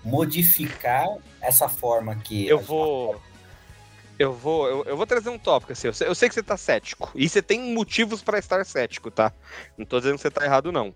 modificar 0.04 1.06
essa 1.40 1.68
forma 1.68 2.14
que. 2.16 2.46
Eu 2.46 2.60
vou. 2.60 3.20
Eu 4.18 4.32
vou, 4.32 4.66
eu, 4.66 4.84
eu 4.84 4.96
vou 4.96 5.06
trazer 5.06 5.28
um 5.28 5.38
tópico 5.38 5.72
assim. 5.72 5.88
Eu 5.88 5.92
sei, 5.92 6.08
eu 6.08 6.14
sei 6.14 6.26
que 6.26 6.34
você 6.34 6.42
tá 6.42 6.56
cético. 6.56 7.10
E 7.14 7.28
você 7.28 7.42
tem 7.42 7.74
motivos 7.74 8.22
para 8.22 8.38
estar 8.38 8.64
cético, 8.64 9.10
tá? 9.10 9.30
Não 9.76 9.84
tô 9.84 9.98
dizendo 9.98 10.14
que 10.16 10.22
você 10.22 10.30
tá 10.30 10.42
errado, 10.42 10.72
não. 10.72 10.94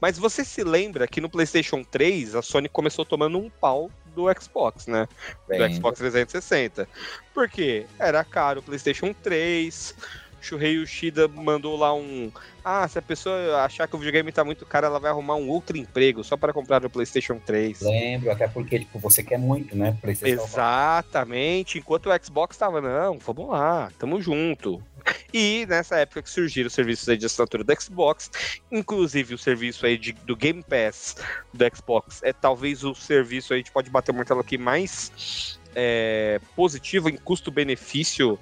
Mas 0.00 0.16
você 0.16 0.44
se 0.44 0.62
lembra 0.62 1.08
que 1.08 1.20
no 1.20 1.28
PlayStation 1.28 1.82
3 1.82 2.36
a 2.36 2.42
Sony 2.42 2.68
começou 2.68 3.04
tomando 3.04 3.38
um 3.38 3.50
pau 3.50 3.90
do 4.14 4.26
Xbox, 4.40 4.86
né? 4.86 5.08
do 5.48 5.58
Bem, 5.58 5.74
Xbox 5.74 5.98
360. 5.98 6.88
Por 7.34 7.48
quê? 7.48 7.86
Era 7.98 8.24
caro 8.24 8.60
o 8.60 8.62
PlayStation 8.62 9.12
3. 9.12 9.94
Shuhei 10.40 10.74
Yoshida 10.74 11.28
mandou 11.28 11.76
lá 11.76 11.94
um. 11.94 12.30
Ah, 12.64 12.86
se 12.88 12.98
a 12.98 13.02
pessoa 13.02 13.62
achar 13.64 13.86
que 13.88 13.94
o 13.96 13.98
videogame 13.98 14.32
tá 14.32 14.44
muito 14.44 14.64
caro, 14.66 14.86
ela 14.86 14.98
vai 15.00 15.10
arrumar 15.10 15.36
um 15.36 15.48
outro 15.48 15.76
emprego 15.76 16.22
só 16.24 16.36
para 16.36 16.52
comprar 16.52 16.84
o 16.84 16.90
PlayStation 16.90 17.38
3. 17.38 17.80
Lembro, 17.82 18.30
até 18.30 18.46
porque, 18.48 18.78
tipo, 18.80 18.98
você 18.98 19.22
quer 19.22 19.38
muito, 19.38 19.76
né? 19.76 19.96
PlayStation 20.00 20.42
Exatamente. 20.44 21.78
Enquanto 21.78 22.10
o 22.10 22.24
Xbox 22.24 22.56
tava, 22.56 22.80
não, 22.80 23.18
vamos 23.18 23.48
lá, 23.48 23.90
tamo 23.98 24.20
junto. 24.20 24.82
E 25.32 25.64
nessa 25.68 25.96
época 25.96 26.22
que 26.22 26.28
surgiram 26.30 26.66
os 26.66 26.74
serviços 26.74 27.08
aí 27.08 27.16
de 27.16 27.24
assinatura 27.24 27.64
do 27.64 27.80
Xbox, 27.80 28.30
inclusive 28.70 29.34
o 29.34 29.38
serviço 29.38 29.86
aí 29.86 29.96
de- 29.96 30.12
do 30.12 30.36
Game 30.36 30.62
Pass 30.62 31.16
do 31.54 31.64
Xbox 31.74 32.20
é 32.22 32.32
talvez 32.32 32.84
o 32.84 32.94
serviço 32.94 33.52
aí, 33.52 33.60
a 33.60 33.62
gente 33.62 33.72
pode 33.72 33.88
bater 33.90 34.10
o 34.12 34.14
martelo 34.14 34.40
aqui 34.40 34.58
mais 34.58 35.58
é, 35.74 36.40
positivo 36.54 37.08
em 37.08 37.16
custo-benefício 37.16 38.38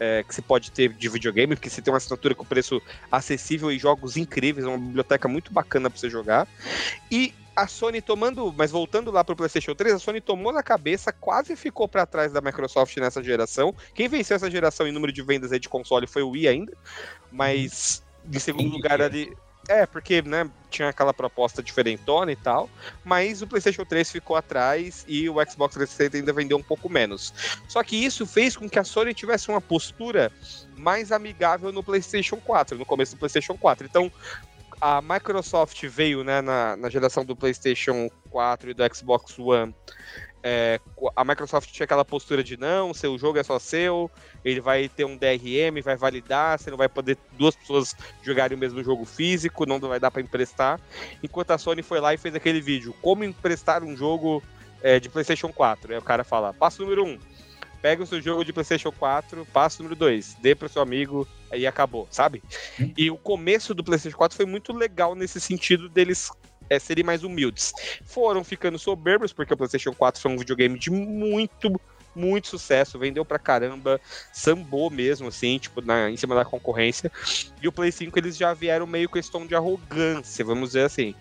é, 0.00 0.24
que 0.24 0.34
você 0.34 0.42
pode 0.42 0.72
ter 0.72 0.92
de 0.92 1.08
videogame, 1.08 1.54
porque 1.54 1.70
você 1.70 1.80
tem 1.80 1.92
uma 1.92 1.98
assinatura 1.98 2.34
com 2.34 2.44
preço 2.44 2.82
acessível 3.10 3.70
e 3.70 3.78
jogos 3.78 4.16
incríveis, 4.16 4.66
é 4.66 4.68
uma 4.68 4.78
biblioteca 4.78 5.28
muito 5.28 5.52
bacana 5.52 5.88
para 5.88 5.98
você 5.98 6.10
jogar. 6.10 6.48
E 7.10 7.32
a 7.54 7.66
Sony 7.66 8.00
tomando, 8.00 8.52
mas 8.56 8.70
voltando 8.70 9.10
lá 9.10 9.22
pro 9.22 9.36
PlayStation 9.36 9.74
3, 9.74 9.94
a 9.94 9.98
Sony 9.98 10.20
tomou 10.20 10.52
na 10.52 10.62
cabeça, 10.62 11.12
quase 11.12 11.54
ficou 11.54 11.86
para 11.86 12.06
trás 12.06 12.32
da 12.32 12.40
Microsoft 12.40 12.96
nessa 12.96 13.22
geração. 13.22 13.74
Quem 13.94 14.08
venceu 14.08 14.34
essa 14.34 14.50
geração 14.50 14.88
em 14.88 14.92
número 14.92 15.12
de 15.12 15.22
vendas 15.22 15.52
aí 15.52 15.60
de 15.60 15.68
console 15.68 16.06
foi 16.06 16.22
o 16.22 16.30
Wii 16.30 16.48
ainda, 16.48 16.72
mas 17.30 18.02
em 18.32 18.38
segundo 18.38 18.70
lugar 18.70 19.00
ali 19.00 19.36
é, 19.68 19.86
porque, 19.86 20.22
né, 20.22 20.50
tinha 20.70 20.88
aquela 20.88 21.12
proposta 21.12 21.62
diferentona 21.62 22.32
e 22.32 22.36
tal, 22.36 22.68
mas 23.04 23.42
o 23.42 23.46
PlayStation 23.46 23.84
3 23.84 24.10
ficou 24.10 24.36
atrás 24.36 25.04
e 25.06 25.28
o 25.28 25.34
Xbox 25.34 25.74
360 25.74 26.16
ainda 26.16 26.32
vendeu 26.32 26.56
um 26.56 26.62
pouco 26.62 26.88
menos. 26.88 27.32
Só 27.68 27.82
que 27.82 27.96
isso 27.96 28.26
fez 28.26 28.56
com 28.56 28.68
que 28.68 28.78
a 28.78 28.84
Sony 28.84 29.14
tivesse 29.14 29.48
uma 29.48 29.60
postura 29.60 30.32
mais 30.76 31.12
amigável 31.12 31.70
no 31.70 31.82
PlayStation 31.82 32.36
4, 32.36 32.76
no 32.76 32.86
começo 32.86 33.14
do 33.14 33.18
PlayStation 33.18 33.56
4. 33.56 33.86
Então, 33.86 34.10
a 34.80 35.00
Microsoft 35.00 35.80
veio, 35.86 36.24
né, 36.24 36.40
na, 36.40 36.76
na 36.76 36.90
geração 36.90 37.24
do 37.24 37.36
PlayStation 37.36 38.10
4 38.30 38.70
e 38.70 38.74
do 38.74 38.82
Xbox 38.94 39.38
One. 39.38 39.72
É, 40.42 40.80
a 41.14 41.24
Microsoft 41.24 41.70
tinha 41.70 41.84
aquela 41.84 42.04
postura 42.04 42.42
de 42.42 42.56
não, 42.56 42.92
seu 42.92 43.16
jogo 43.16 43.38
é 43.38 43.42
só 43.42 43.58
seu, 43.58 44.10
ele 44.44 44.60
vai 44.60 44.88
ter 44.88 45.04
um 45.04 45.16
DRM, 45.16 45.80
vai 45.82 45.96
validar, 45.96 46.58
você 46.58 46.70
não 46.70 46.76
vai 46.76 46.88
poder 46.88 47.16
duas 47.32 47.54
pessoas 47.54 47.94
jogarem 48.22 48.56
o 48.56 48.60
mesmo 48.60 48.82
jogo 48.82 49.04
físico, 49.04 49.66
não 49.66 49.78
vai 49.78 50.00
dar 50.00 50.10
para 50.10 50.20
emprestar. 50.20 50.80
Enquanto 51.22 51.52
a 51.52 51.58
Sony 51.58 51.82
foi 51.82 52.00
lá 52.00 52.12
e 52.12 52.18
fez 52.18 52.34
aquele 52.34 52.60
vídeo, 52.60 52.94
como 53.00 53.22
emprestar 53.22 53.84
um 53.84 53.96
jogo 53.96 54.42
é, 54.82 54.98
de 54.98 55.08
PlayStation 55.08 55.52
4. 55.52 55.92
Aí 55.92 55.98
o 55.98 56.02
cara 56.02 56.24
fala: 56.24 56.52
passo 56.52 56.82
número 56.82 57.04
1. 57.04 57.18
Pega 57.80 58.02
o 58.02 58.06
seu 58.06 58.20
jogo 58.20 58.44
de 58.44 58.52
PlayStation 58.52 58.92
4, 58.92 59.44
passo 59.46 59.82
número 59.82 59.98
2, 59.98 60.36
dê 60.40 60.54
pro 60.54 60.68
seu 60.68 60.80
amigo, 60.80 61.26
aí 61.50 61.66
acabou, 61.66 62.06
sabe? 62.12 62.40
Hum. 62.80 62.92
E 62.96 63.10
o 63.10 63.16
começo 63.16 63.74
do 63.74 63.82
PlayStation 63.82 64.16
4 64.16 64.36
foi 64.36 64.46
muito 64.46 64.72
legal 64.72 65.16
nesse 65.16 65.40
sentido 65.40 65.88
deles 65.88 66.30
é, 66.72 66.78
serem 66.78 67.04
mais 67.04 67.22
humildes. 67.22 67.72
Foram 68.04 68.42
ficando 68.42 68.78
soberbos, 68.78 69.32
porque 69.32 69.52
o 69.52 69.56
PlayStation 69.56 69.92
4 69.92 70.20
foi 70.20 70.30
um 70.30 70.38
videogame 70.38 70.78
de 70.78 70.90
muito, 70.90 71.78
muito 72.14 72.48
sucesso, 72.48 72.98
vendeu 72.98 73.24
pra 73.24 73.38
caramba, 73.38 74.00
sambou 74.32 74.90
mesmo, 74.90 75.28
assim, 75.28 75.58
tipo, 75.58 75.82
na, 75.82 76.10
em 76.10 76.16
cima 76.16 76.34
da 76.34 76.44
concorrência. 76.44 77.12
E 77.60 77.68
o 77.68 77.72
Play 77.72 77.92
5 77.92 78.18
eles 78.18 78.36
já 78.36 78.54
vieram 78.54 78.86
meio 78.86 79.08
com 79.08 79.18
esse 79.18 79.30
tom 79.30 79.46
de 79.46 79.54
arrogância, 79.54 80.44
vamos 80.44 80.70
dizer 80.70 80.86
assim. 80.86 81.14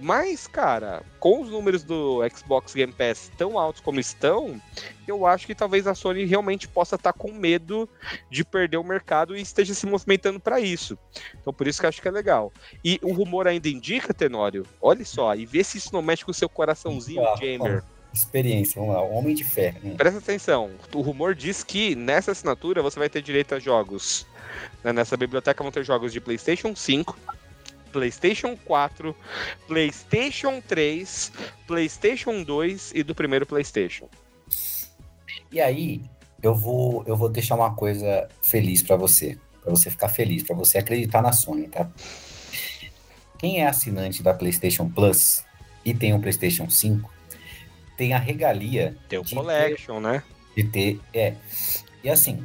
Mas, 0.00 0.46
cara, 0.46 1.02
com 1.18 1.42
os 1.42 1.50
números 1.50 1.82
do 1.84 2.20
Xbox 2.34 2.72
Game 2.74 2.92
Pass 2.92 3.30
tão 3.36 3.58
altos 3.58 3.82
como 3.82 4.00
estão, 4.00 4.60
eu 5.06 5.26
acho 5.26 5.46
que 5.46 5.54
talvez 5.54 5.86
a 5.86 5.94
Sony 5.94 6.24
realmente 6.24 6.66
possa 6.66 6.96
estar 6.96 7.12
com 7.12 7.30
medo 7.32 7.88
de 8.30 8.42
perder 8.44 8.78
o 8.78 8.84
mercado 8.84 9.36
e 9.36 9.42
esteja 9.42 9.74
se 9.74 9.86
movimentando 9.86 10.40
para 10.40 10.58
isso. 10.58 10.96
Então, 11.40 11.52
por 11.52 11.66
isso 11.68 11.78
que 11.80 11.84
eu 11.86 11.88
acho 11.88 12.00
que 12.00 12.08
é 12.08 12.10
legal. 12.10 12.50
E 12.84 12.98
o 13.02 13.12
rumor 13.12 13.46
ainda 13.46 13.68
indica, 13.68 14.14
Tenório, 14.14 14.66
olha 14.80 15.04
só, 15.04 15.34
e 15.34 15.44
vê 15.44 15.62
se 15.62 15.78
isso 15.78 15.92
não 15.92 16.00
mexe 16.02 16.24
com 16.24 16.30
o 16.30 16.34
seu 16.34 16.48
coraçãozinho 16.48 17.22
Ah, 17.26 17.36
gamer. 17.36 17.84
Experiência, 18.12 18.80
vamos 18.80 18.96
lá, 18.96 19.02
Homem 19.02 19.34
de 19.36 19.44
Fé. 19.44 19.76
Hum. 19.84 19.94
Presta 19.96 20.18
atenção, 20.18 20.70
o 20.92 21.00
rumor 21.00 21.32
diz 21.34 21.62
que 21.62 21.94
nessa 21.94 22.32
assinatura 22.32 22.82
você 22.82 22.98
vai 22.98 23.08
ter 23.08 23.22
direito 23.22 23.54
a 23.54 23.58
jogos. 23.60 24.26
né? 24.82 24.92
Nessa 24.92 25.16
biblioteca 25.16 25.62
vão 25.62 25.70
ter 25.70 25.84
jogos 25.84 26.12
de 26.12 26.20
PlayStation 26.20 26.74
5, 26.74 27.16
PlayStation 27.92 28.56
4, 28.56 29.14
PlayStation 29.66 30.60
3, 30.60 31.32
PlayStation 31.66 32.42
2 32.42 32.92
e 32.94 33.02
do 33.02 33.14
primeiro 33.14 33.46
PlayStation. 33.46 34.08
E 35.52 35.60
aí, 35.60 36.02
eu 36.42 36.54
vou, 36.54 37.04
eu 37.06 37.16
vou 37.16 37.28
deixar 37.28 37.56
uma 37.56 37.74
coisa 37.74 38.28
feliz 38.42 38.82
pra 38.82 38.96
você. 38.96 39.38
Pra 39.62 39.70
você 39.70 39.90
ficar 39.90 40.08
feliz, 40.08 40.42
pra 40.42 40.56
você 40.56 40.78
acreditar 40.78 41.20
na 41.20 41.32
Sony, 41.32 41.68
tá? 41.68 41.90
Quem 43.38 43.62
é 43.62 43.66
assinante 43.66 44.22
da 44.22 44.32
PlayStation 44.32 44.88
Plus 44.88 45.44
e 45.84 45.94
tem 45.94 46.14
um 46.14 46.20
PlayStation 46.20 46.68
5, 46.68 47.10
tem 47.96 48.12
a 48.12 48.18
regalia 48.18 48.96
de 49.08 49.34
Collection, 49.34 50.00
né? 50.00 50.22
de 50.56 50.64
ter. 50.64 51.00
É. 51.12 51.34
E 52.02 52.08
assim, 52.08 52.44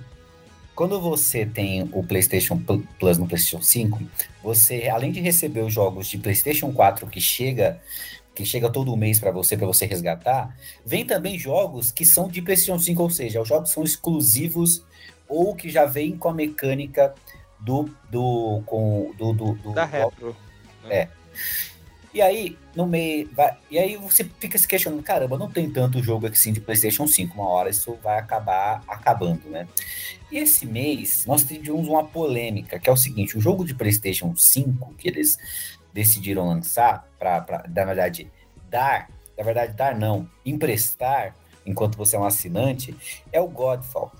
quando 0.76 1.00
você 1.00 1.46
tem 1.46 1.90
o 1.94 2.04
PlayStation 2.04 2.58
Pl- 2.58 2.84
Plus 3.00 3.18
no 3.18 3.26
PlayStation 3.28 3.62
5, 3.62 4.00
você, 4.44 4.88
além 4.90 5.12
de 5.12 5.22
receber 5.22 5.62
os 5.62 5.74
jogos 5.74 6.08
de 6.08 6.18
PlayStation 6.18 6.72
4 6.74 7.08
que 7.08 7.22
chega 7.22 7.82
que 8.36 8.44
chega 8.44 8.70
todo 8.70 8.98
mês 8.98 9.18
para 9.18 9.32
você, 9.32 9.56
para 9.56 9.66
você 9.66 9.86
resgatar, 9.86 10.54
vem 10.86 11.06
também 11.06 11.40
jogos 11.40 11.90
que 11.90 12.06
são 12.06 12.28
de 12.28 12.42
PlayStation 12.42 12.78
5, 12.78 13.02
ou 13.02 13.10
seja, 13.10 13.42
os 13.42 13.48
jogos 13.48 13.70
são 13.70 13.82
exclusivos 13.82 14.84
ou 15.30 15.56
que 15.56 15.70
já 15.70 15.86
vêm 15.86 16.18
com 16.18 16.28
a 16.28 16.34
mecânica 16.34 17.16
do 17.62 17.90
do 18.12 18.62
com 18.66 19.14
do, 19.18 19.32
do, 19.32 19.54
do- 19.54 19.72
Da 19.72 19.86
Retro. 20.90 21.16
E 22.16 22.22
aí, 22.22 22.58
no 22.74 22.88
meio. 22.88 23.30
vai- 23.34 23.58
e 23.70 23.78
aí 23.78 23.98
você 23.98 24.24
fica 24.24 24.58
se 24.58 24.66
questionando, 24.66 25.04
caramba, 25.04 25.38
não 25.38 25.52
tem 25.52 25.70
tanto 25.70 26.02
jogo 26.02 26.26
assim 26.28 26.54
de 26.54 26.62
PlayStation 26.62 27.06
5. 27.06 27.36
Uma 27.36 27.50
hora 27.50 27.70
isso 27.70 28.00
vai 28.02 28.18
acabar 28.18 28.82
acabando, 28.88 29.50
né? 29.50 29.68
E 30.32 30.38
esse 30.38 30.66
mês 30.66 31.26
nós 31.26 31.44
tivemos 31.44 31.90
uma 31.90 32.06
polêmica, 32.06 32.80
que 32.80 32.90
é 32.90 32.94
o 32.94 32.96
seguinte: 32.96 33.38
o 33.38 33.42
jogo 33.42 33.66
de 33.66 33.76
PlayStation 33.76 34.34
5 34.34 34.94
que 34.94 35.10
eles 35.10 35.38
decidiram 35.94 36.48
lançar, 36.48 37.06
para, 37.20 37.66
na 37.68 37.84
verdade, 37.84 38.32
dar, 38.70 39.10
na 39.38 39.44
verdade, 39.44 39.74
dar 39.74 39.94
não, 39.94 40.26
emprestar, 40.46 41.36
enquanto 41.66 41.98
você 41.98 42.16
é 42.16 42.20
um 42.20 42.24
assinante, 42.24 42.96
é 43.30 43.42
o 43.42 43.48
Godfall. 43.50 44.14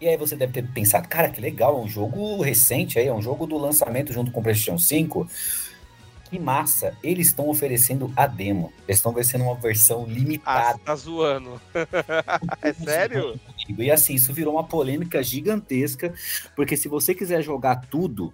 E 0.00 0.08
aí 0.08 0.16
você 0.16 0.36
deve 0.36 0.54
ter 0.54 0.66
pensado, 0.72 1.06
cara, 1.06 1.28
que 1.28 1.40
legal, 1.40 1.76
é 1.76 1.84
um 1.84 1.88
jogo 1.88 2.40
recente 2.40 2.98
aí, 2.98 3.08
é 3.08 3.12
um 3.12 3.20
jogo 3.20 3.46
do 3.46 3.58
lançamento 3.58 4.10
junto 4.10 4.30
com 4.30 4.40
o 4.40 4.42
PlayStation 4.42 4.78
5. 4.78 5.28
Que 6.28 6.38
massa! 6.38 6.94
Eles 7.02 7.28
estão 7.28 7.48
oferecendo 7.48 8.12
a 8.14 8.26
demo. 8.26 8.72
Eles 8.86 8.98
estão 8.98 9.12
oferecendo 9.12 9.44
uma 9.44 9.54
versão 9.54 10.04
Ah, 10.06 10.12
limitada. 10.12 10.72
você 10.78 10.84
tá 10.84 10.94
zoando. 10.96 11.60
é 12.62 12.72
sério? 12.72 13.40
E 13.78 13.90
assim, 13.90 14.14
isso 14.14 14.32
virou 14.32 14.54
uma 14.54 14.64
polêmica 14.64 15.22
gigantesca, 15.22 16.12
porque 16.54 16.76
se 16.76 16.88
você 16.88 17.14
quiser 17.14 17.42
jogar 17.42 17.76
tudo, 17.90 18.32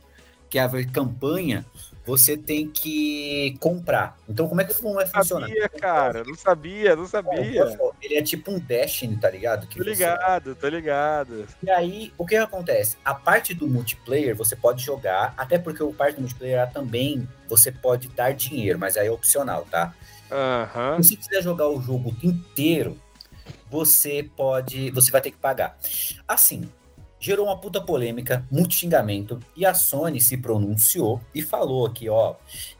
que 0.51 0.59
é 0.59 0.63
a 0.63 0.85
campanha, 0.87 1.65
você 2.07 2.37
tem 2.37 2.69
que 2.69 3.57
comprar. 3.61 4.19
Então, 4.29 4.47
como 4.49 4.61
é 4.61 4.65
que 4.65 4.75
vai 4.83 5.05
Não 5.05 5.07
funcionar? 5.13 5.47
sabia, 5.49 5.69
cara. 5.69 6.23
Não 6.25 6.35
sabia, 6.35 6.95
não 6.97 7.07
sabia. 7.07 7.79
Ele 8.03 8.15
é 8.17 8.23
tipo 8.23 8.51
um 8.51 8.59
Destiny, 8.59 9.17
tá 9.17 9.31
ligado? 9.31 9.67
Que 9.67 9.79
Tô 9.79 9.85
você- 9.85 9.91
ligado, 9.91 10.55
tô 10.55 10.69
ligado. 10.69 11.47
E 11.63 11.71
aí, 11.71 12.13
o 12.19 12.27
que 12.27 12.37
acontece? 12.37 12.97
A 13.05 13.15
parte 13.15 13.55
do 13.55 13.67
multiplayer 13.67 14.37
você 14.37 14.55
pode 14.55 14.85
jogar, 14.85 15.33
até 15.37 15.59
porque 15.59 15.83
o 15.83 15.93
parte 15.95 16.17
do 16.17 16.21
multiplayer 16.23 16.71
também 16.73 17.27
você 17.49 17.73
pode 17.73 18.09
dar 18.09 18.33
dinheiro, 18.35 18.79
mas 18.79 18.97
aí 18.97 19.07
é 19.07 19.11
opcional, 19.11 19.67
tá? 19.71 19.95
Aham. 20.31 21.03
Se 21.03 21.11
você 21.11 21.17
quiser 21.17 21.43
jogar 21.43 21.69
o 21.69 21.81
jogo 21.81 22.15
inteiro, 22.23 22.99
você 23.71 24.29
pode, 24.37 24.91
você 24.91 25.11
vai 25.11 25.21
ter 25.21 25.31
que 25.31 25.37
pagar. 25.39 25.77
Assim, 26.29 26.69
gerou 27.25 27.47
uma 27.47 27.57
puta 27.57 27.81
polêmica, 27.81 28.45
muito 28.51 28.75
xingamento, 28.75 29.41
e 29.57 29.65
a 29.65 29.73
Sony 29.73 30.21
se 30.21 30.37
pronunciou 30.37 31.23
e 31.35 31.41
falou 31.41 31.87
aqui, 31.87 32.07
ó, 32.07 32.35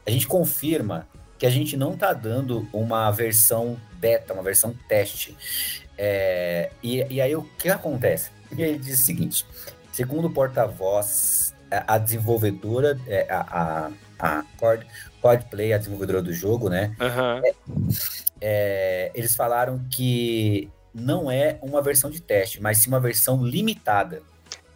a 0.05 0.11
gente 0.11 0.27
confirma 0.27 1.07
que 1.39 1.47
a 1.47 1.49
gente 1.49 1.75
não 1.75 1.97
tá 1.97 2.13
dando 2.13 2.67
uma 2.71 3.09
versão 3.09 3.75
beta, 3.99 4.35
uma 4.35 4.43
versão 4.43 4.75
teste. 4.87 5.35
É, 5.97 6.69
e, 6.83 7.03
e 7.09 7.19
aí 7.19 7.35
o 7.35 7.41
que 7.57 7.69
acontece? 7.69 8.29
E 8.55 8.63
aí 8.63 8.69
ele 8.69 8.77
diz 8.77 8.99
o 8.99 9.03
seguinte: 9.03 9.47
segundo 9.91 10.27
o 10.27 10.31
porta-voz, 10.31 11.55
a, 11.71 11.97
desenvolvedora, 11.97 12.99
é, 13.07 13.25
a, 13.27 13.89
a, 14.19 14.37
a 14.37 14.43
Cord, 14.59 14.85
Codplay, 15.23 15.73
a 15.73 15.79
desenvolvedora 15.79 16.21
do 16.21 16.31
jogo, 16.31 16.69
né? 16.69 16.95
Aham. 16.99 17.41
é, 18.39 19.11
eles 19.15 19.35
falaram 19.35 19.83
que 19.89 20.69
não 20.93 21.31
é 21.31 21.57
uma 21.63 21.81
versão 21.81 22.11
de 22.11 22.21
teste, 22.21 22.61
mas 22.61 22.77
sim 22.77 22.89
uma 22.89 22.99
versão 22.99 23.43
limitada. 23.43 24.21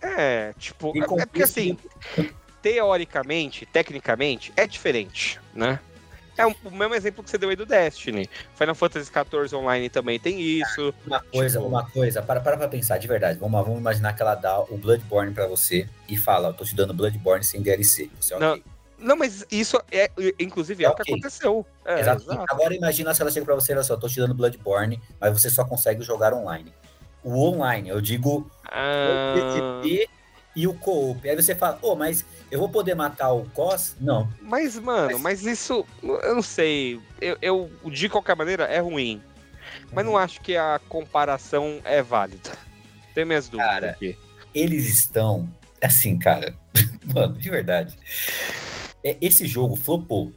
É, 0.02 0.54
tipo, 0.58 0.94
é, 0.96 1.22
é 1.22 1.26
porque 1.26 1.44
assim, 1.44 1.78
teoricamente, 2.62 3.66
tecnicamente, 3.66 4.54
é 4.56 4.66
diferente, 4.68 5.40
né? 5.54 5.80
É 6.38 6.46
um- 6.48 6.56
o 6.64 6.72
mesmo 6.72 6.96
exemplo 6.96 7.22
que 7.22 7.30
você 7.30 7.38
deu 7.38 7.50
aí 7.50 7.56
do 7.56 7.66
Destiny. 7.66 8.30
Final 8.56 8.74
Fantasy 8.74 9.12
XIV 9.12 9.54
Online 9.58 9.90
também 9.90 10.18
tem 10.18 10.40
isso. 10.40 10.94
Uma 11.06 11.20
coisa, 11.22 11.58
Tipo- 11.60 11.70
uma 11.70 11.90
coisa, 11.90 12.22
para, 12.22 12.40
para 12.40 12.56
pra 12.56 12.68
pensar, 12.70 12.98
de 12.98 13.08
verdade. 13.10 13.38
Vamos 13.38 13.60
vamos 13.62 13.78
imaginar 13.80 14.14
que 14.16 14.22
ela 14.22 14.36
dá 14.36 14.58
o 14.62 14.78
Bloodborne 14.78 15.34
pra 15.34 15.48
você 15.48 15.86
e 16.08 16.16
fala, 16.16 16.50
eu 16.50 16.54
tô 16.54 16.64
te 16.64 16.74
dando 16.76 16.94
Bloodborne 16.94 17.44
sem 17.44 17.62
DLC. 17.62 18.10
Você, 18.20 18.38
Não, 18.38 18.54
ok. 18.54 18.64
Não, 18.98 19.16
mas 19.18 19.46
isso 19.52 19.82
é, 19.92 20.10
inclusive, 20.40 20.84
é 20.84 20.90
o 20.90 20.96
que 20.96 21.02
aconteceu. 21.04 21.66
É, 21.86 22.02
Exato. 22.02 22.26
Agora 22.50 22.74
imagina 22.74 23.14
se 23.14 23.22
ela 23.22 23.32
chega 23.32 23.46
pra 23.46 23.56
você 23.56 23.72
e 23.72 23.76
fala 23.76 23.82
assim, 23.82 23.94
eu 23.94 24.00
tô 24.00 24.08
te 24.10 24.20
dando 24.20 24.34
Bloodborne, 24.34 25.02
mas 25.20 25.32
você 25.42 25.50
só 25.50 25.64
consegue 25.66 26.02
jogar 26.04 26.34
online. 26.34 26.74
O 27.24 27.50
online, 27.50 27.90
eu 27.90 28.00
digo 28.02 28.50
Ah, 28.66 29.34
o 29.34 29.82
PCP 29.82 30.10
e 30.56 30.68
o 30.68 30.74
co-op. 30.74 31.30
Aí 31.30 31.36
você 31.36 31.54
fala, 31.56 31.76
pô, 31.78 31.96
mas 31.96 32.26
eu 32.50 32.60
vou 32.60 32.70
poder 32.70 32.96
matar 32.96 33.32
o 33.34 33.46
COS? 33.52 33.96
Não. 34.00 34.30
mas, 34.42 34.78
mano, 34.80 35.20
mas 35.20 35.46
isso, 35.46 35.86
eu 36.02 36.36
não 36.36 36.42
sei. 36.42 37.00
Eu, 37.22 37.38
eu, 37.42 37.72
de 37.86 38.10
qualquer 38.10 38.36
maneira, 38.36 38.64
é 38.66 38.80
ruim. 38.80 39.22
Mas 39.94 40.06
não 40.06 40.18
acho 40.18 40.42
que 40.42 40.56
a 40.58 40.80
comparação 40.90 41.80
é 41.84 42.02
válida. 42.02 42.52
Tem 43.14 43.26
minhas 43.26 43.48
dúvidas 43.50 43.72
Cara, 43.72 43.90
aqui. 43.92 44.18
eles 44.54 44.88
estão 44.88 45.48
assim, 45.82 46.18
cara. 46.18 46.56
Mano, 47.14 47.38
de 47.38 47.50
verdade. 47.50 47.98
É, 49.04 49.18
Esse 49.22 49.48
jogo 49.48 49.76
flopou. 49.76 50.32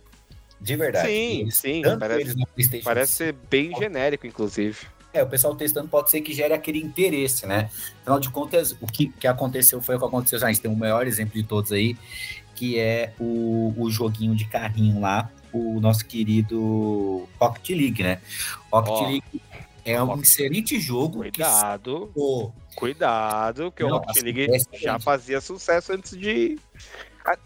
De 0.60 0.76
verdade. 0.76 1.08
Sim, 1.08 1.40
Eles- 1.40 1.56
sim, 1.56 1.82
parece- 1.98 2.36
eles 2.56 2.84
Parece 2.84 3.12
ser 3.12 3.32
bem 3.32 3.74
genérico, 3.76 4.26
inclusive. 4.26 4.86
É, 5.12 5.22
o 5.22 5.26
pessoal 5.26 5.54
testando 5.54 5.88
pode 5.88 6.10
ser 6.10 6.20
que 6.22 6.32
gere 6.32 6.54
aquele 6.54 6.78
interesse, 6.78 7.46
né? 7.46 7.68
Afinal 8.00 8.18
de 8.18 8.30
contas, 8.30 8.76
o 8.80 8.86
que, 8.86 9.08
que 9.08 9.26
aconteceu 9.26 9.80
foi 9.82 9.96
o 9.96 9.98
que 9.98 10.04
aconteceu. 10.06 10.38
Já, 10.38 10.46
a 10.46 10.52
gente 10.52 10.62
tem 10.62 10.70
o 10.70 10.76
maior 10.76 11.06
exemplo 11.06 11.34
de 11.34 11.42
todos 11.42 11.70
aí, 11.72 11.96
que 12.54 12.78
é 12.78 13.12
o, 13.20 13.74
o 13.76 13.90
joguinho 13.90 14.34
de 14.34 14.46
carrinho 14.46 15.00
lá, 15.00 15.30
o 15.52 15.80
nosso 15.80 16.06
querido 16.06 17.28
Rocket 17.38 17.70
League, 17.76 18.02
né? 18.02 18.20
Rocket 18.72 18.90
Ó. 18.92 19.06
League 19.06 19.42
é 19.84 20.02
um 20.02 20.06
Rocket- 20.06 20.24
excelente 20.24 20.80
jogo 20.80 21.18
Cuidado, 21.18 22.10
que 22.14 22.76
cuidado, 22.76 23.70
que 23.72 23.84
o 23.84 23.88
Não, 23.88 23.96
Rocket 23.98 24.10
assim, 24.16 24.24
League 24.24 24.46
é 24.50 24.78
já 24.78 24.98
fazia 24.98 25.40
sucesso 25.40 25.92
antes 25.92 26.16
de. 26.16 26.58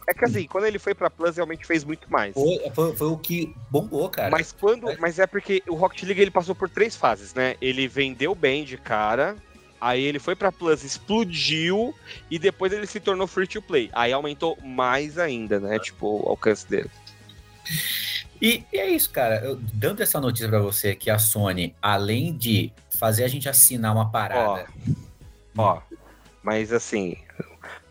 É 0.07 0.15
que 0.15 0.25
assim, 0.25 0.47
quando 0.47 0.65
ele 0.65 0.79
foi 0.79 0.95
pra 0.95 1.11
Plus, 1.11 1.37
realmente 1.37 1.67
fez 1.67 1.85
muito 1.85 2.11
mais. 2.11 2.35
Foi, 2.35 2.71
foi, 2.75 2.97
foi 2.97 3.07
o 3.09 3.19
que 3.19 3.55
bombou, 3.71 4.09
cara. 4.09 4.31
Mas 4.31 4.53
quando. 4.53 4.89
É. 4.91 4.97
Mas 4.97 5.19
é 5.19 5.27
porque 5.27 5.63
o 5.69 5.75
Rocket 5.75 6.03
League 6.05 6.21
ele 6.21 6.31
passou 6.31 6.55
por 6.55 6.69
três 6.69 6.97
fases, 6.97 7.35
né? 7.35 7.57
Ele 7.61 7.87
vendeu 7.87 8.35
bem 8.35 8.65
de 8.65 8.77
cara. 8.77 9.37
Aí 9.79 10.03
ele 10.03 10.19
foi 10.19 10.35
pra 10.35 10.51
Plus, 10.51 10.83
explodiu 10.83 11.95
e 12.31 12.39
depois 12.39 12.73
ele 12.73 12.87
se 12.87 12.99
tornou 12.99 13.27
free 13.27 13.47
to 13.47 13.61
play. 13.61 13.91
Aí 13.93 14.13
aumentou 14.13 14.57
mais 14.63 15.19
ainda, 15.19 15.61
né? 15.61 15.79
Tipo, 15.79 16.25
o 16.25 16.31
alcance 16.31 16.67
dele. 16.67 16.91
E, 18.41 18.65
e 18.73 18.79
é 18.79 18.89
isso, 18.89 19.11
cara. 19.11 19.37
Eu, 19.45 19.57
dando 19.57 20.03
essa 20.03 20.21
notícia 20.21 20.49
pra 20.49 20.61
você 20.61 20.95
que 20.95 21.11
a 21.11 21.19
Sony, 21.19 21.75
além 21.81 22.35
de 22.35 22.73
fazer 22.91 23.25
a 23.25 23.29
gente 23.29 23.49
assinar 23.49 23.95
uma 23.95 24.11
parada. 24.11 24.67
Ó, 25.57 25.81
mas 26.43 26.73
assim, 26.73 27.17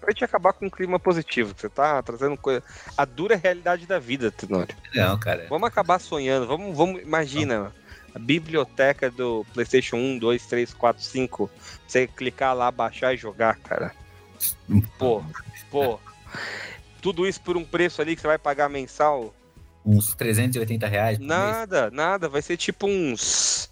pra 0.06 0.12
gente 0.12 0.24
acabar 0.24 0.54
com 0.54 0.68
um 0.68 0.70
clima 0.70 1.00
positivo, 1.00 1.54
você 1.58 1.68
tá 1.68 2.02
trazendo 2.04 2.38
coisa. 2.38 2.64
A 2.96 3.04
dura 3.04 3.36
realidade 3.36 3.86
da 3.86 4.00
vida, 4.00 4.32
Tenório. 4.32 4.76
Não, 4.94 5.18
cara. 5.18 5.48
Vamos 5.50 5.68
acabar 5.68 6.00
sonhando, 6.00 6.48
vamos, 6.48 6.78
vamos. 6.78 7.02
Imagina, 7.02 7.74
a 8.14 8.20
biblioteca 8.20 9.10
do 9.10 9.46
PlayStation 9.54 9.98
1, 9.98 10.20
2, 10.20 10.46
3, 10.46 10.74
4, 10.74 11.04
5. 11.04 11.52
Você 11.88 12.08
clicar 12.08 12.56
lá, 12.56 12.72
baixar 12.72 13.14
e 13.14 13.18
jogar, 13.18 13.58
cara. 13.58 13.94
Pô, 14.98 15.24
pô. 15.72 16.00
Tudo 17.02 17.28
isso 17.28 17.42
por 17.42 17.58
um 17.58 17.64
preço 17.64 18.02
ali 18.02 18.16
que 18.16 18.22
você 18.22 18.28
vai 18.28 18.38
pagar 18.38 18.70
mensal? 18.70 19.34
Uns 19.86 20.16
380 20.16 20.88
reais 20.88 21.18
por 21.18 21.26
mês. 21.26 21.40
Nada, 21.40 21.92
nada. 21.92 22.30
Vai 22.30 22.42
ser 22.42 22.58
tipo 22.58 22.88
uns. 22.88 23.70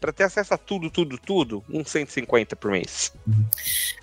Pra 0.00 0.12
ter 0.12 0.24
acesso 0.24 0.54
a 0.54 0.58
tudo, 0.58 0.90
tudo, 0.90 1.18
tudo, 1.18 1.62
uns 1.68 1.90
150 1.90 2.56
por 2.56 2.70
mês. 2.70 3.12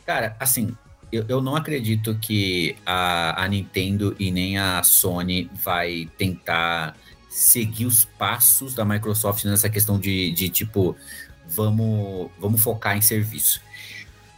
Cara, 0.06 0.36
assim, 0.40 0.78
eu, 1.12 1.26
eu 1.28 1.42
não 1.42 1.56
acredito 1.56 2.18
que 2.20 2.76
a, 2.86 3.44
a 3.44 3.48
Nintendo 3.48 4.16
e 4.20 4.32
nem 4.32 4.58
a 4.58 4.84
Sony 4.84 5.50
vai 5.64 6.10
tentar 6.18 6.96
seguir 7.30 7.86
os 7.86 8.04
passos 8.04 8.74
da 8.74 8.84
Microsoft 8.84 9.46
nessa 9.46 9.70
questão 9.70 10.00
de, 10.00 10.32
de 10.32 10.50
tipo, 10.50 10.96
vamos, 11.48 12.30
vamos 12.40 12.62
focar 12.62 12.98
em 12.98 13.02
serviço. 13.02 13.62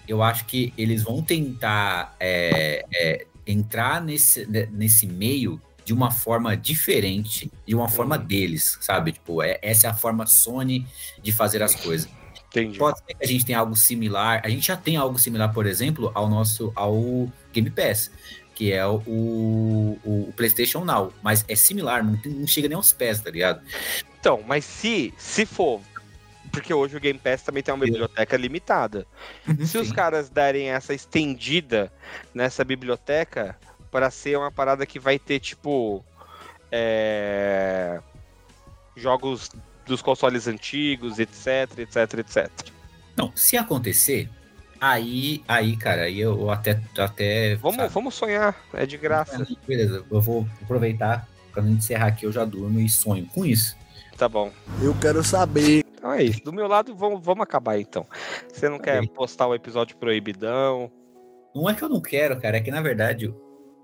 Eu 0.07 0.21
acho 0.21 0.45
que 0.45 0.73
eles 0.77 1.03
vão 1.03 1.21
tentar 1.21 2.15
é, 2.19 2.85
é, 2.93 3.25
entrar 3.45 4.01
nesse, 4.01 4.45
ne- 4.47 4.67
nesse 4.67 5.07
meio 5.07 5.61
de 5.85 5.93
uma 5.93 6.11
forma 6.11 6.55
diferente, 6.55 7.51
de 7.65 7.73
uma 7.73 7.89
forma 7.89 8.17
deles, 8.17 8.77
sabe? 8.81 9.13
Tipo, 9.13 9.41
é, 9.41 9.57
essa 9.61 9.87
é 9.87 9.89
a 9.89 9.93
forma 9.93 10.25
Sony 10.27 10.85
de 11.23 11.31
fazer 11.31 11.63
as 11.63 11.73
coisas. 11.73 12.09
Entendi. 12.49 12.77
Pode 12.79 12.97
ser 12.99 13.13
que 13.13 13.23
a 13.23 13.27
gente 13.27 13.45
tenha 13.45 13.59
algo 13.59 13.75
similar. 13.75 14.41
A 14.43 14.49
gente 14.49 14.65
já 14.67 14.75
tem 14.75 14.97
algo 14.97 15.17
similar, 15.19 15.53
por 15.53 15.65
exemplo, 15.65 16.11
ao 16.15 16.27
nosso 16.27 16.71
ao 16.75 17.31
Game 17.53 17.69
Pass, 17.69 18.11
que 18.55 18.71
é 18.71 18.85
o, 18.85 18.95
o, 19.05 19.99
o 20.03 20.33
PlayStation 20.35 20.83
Now. 20.83 21.13
Mas 21.21 21.45
é 21.47 21.55
similar, 21.55 22.03
não, 22.03 22.17
tem- 22.17 22.33
não 22.33 22.47
chega 22.47 22.67
nem 22.67 22.75
aos 22.75 22.91
pés, 22.91 23.21
tá 23.21 23.29
ligado? 23.29 23.61
Então, 24.19 24.43
mas 24.47 24.65
se, 24.65 25.13
se 25.17 25.45
for. 25.45 25.79
Porque 26.51 26.73
hoje 26.73 26.97
o 26.97 26.99
Game 26.99 27.19
Pass 27.19 27.43
também 27.43 27.61
tem 27.61 27.71
uma 27.71 27.85
biblioteca 27.85 28.35
limitada. 28.35 29.05
Se 29.63 29.77
os 29.77 29.89
Sim. 29.89 29.93
caras 29.93 30.29
derem 30.29 30.69
essa 30.71 30.95
estendida 30.95 31.93
nessa 32.33 32.65
biblioteca 32.65 33.55
para 33.91 34.09
ser 34.09 34.35
uma 34.37 34.51
parada 34.51 34.85
que 34.87 34.97
vai 34.99 35.19
ter, 35.19 35.39
tipo. 35.39 36.03
é, 36.71 38.01
Jogos 38.95 39.51
dos 39.89 40.01
consoles 40.01 40.47
antigos, 40.47 41.19
etc, 41.19 41.79
etc, 41.79 42.19
etc. 42.19 42.49
Não, 43.17 43.31
se 43.35 43.57
acontecer, 43.57 44.29
aí, 44.79 45.43
aí, 45.47 45.75
cara, 45.75 46.03
aí 46.03 46.19
eu 46.19 46.49
até. 46.49 46.81
até 46.97 47.55
Vamos, 47.55 47.77
sabe? 47.77 47.93
vamos 47.93 48.15
sonhar, 48.15 48.55
é 48.73 48.85
de 48.85 48.97
graça. 48.97 49.45
Beleza, 49.67 50.05
eu 50.09 50.21
vou 50.21 50.47
aproveitar. 50.61 51.27
Quando 51.53 51.65
a 51.65 51.69
gente 51.69 51.79
encerrar 51.79 52.07
aqui, 52.07 52.25
eu 52.25 52.31
já 52.31 52.45
durmo 52.45 52.79
e 52.79 52.87
sonho 52.87 53.25
com 53.33 53.45
isso. 53.45 53.75
Tá 54.17 54.29
bom. 54.29 54.51
Eu 54.81 54.95
quero 54.95 55.23
saber. 55.23 55.83
Então 55.93 56.13
é 56.13 56.23
isso. 56.23 56.41
Do 56.43 56.53
meu 56.53 56.67
lado, 56.67 56.95
vamos, 56.95 57.23
vamos 57.23 57.43
acabar 57.43 57.79
então. 57.79 58.05
Você 58.47 58.69
não 58.69 58.79
quer 58.79 59.05
postar 59.09 59.47
o 59.47 59.55
episódio 59.55 59.97
proibidão? 59.97 60.91
Não 61.53 61.69
é 61.69 61.73
que 61.73 61.81
eu 61.81 61.89
não 61.89 61.99
quero, 61.99 62.39
cara, 62.39 62.57
é 62.57 62.61
que 62.61 62.69
na 62.69 62.81
verdade, 62.81 63.33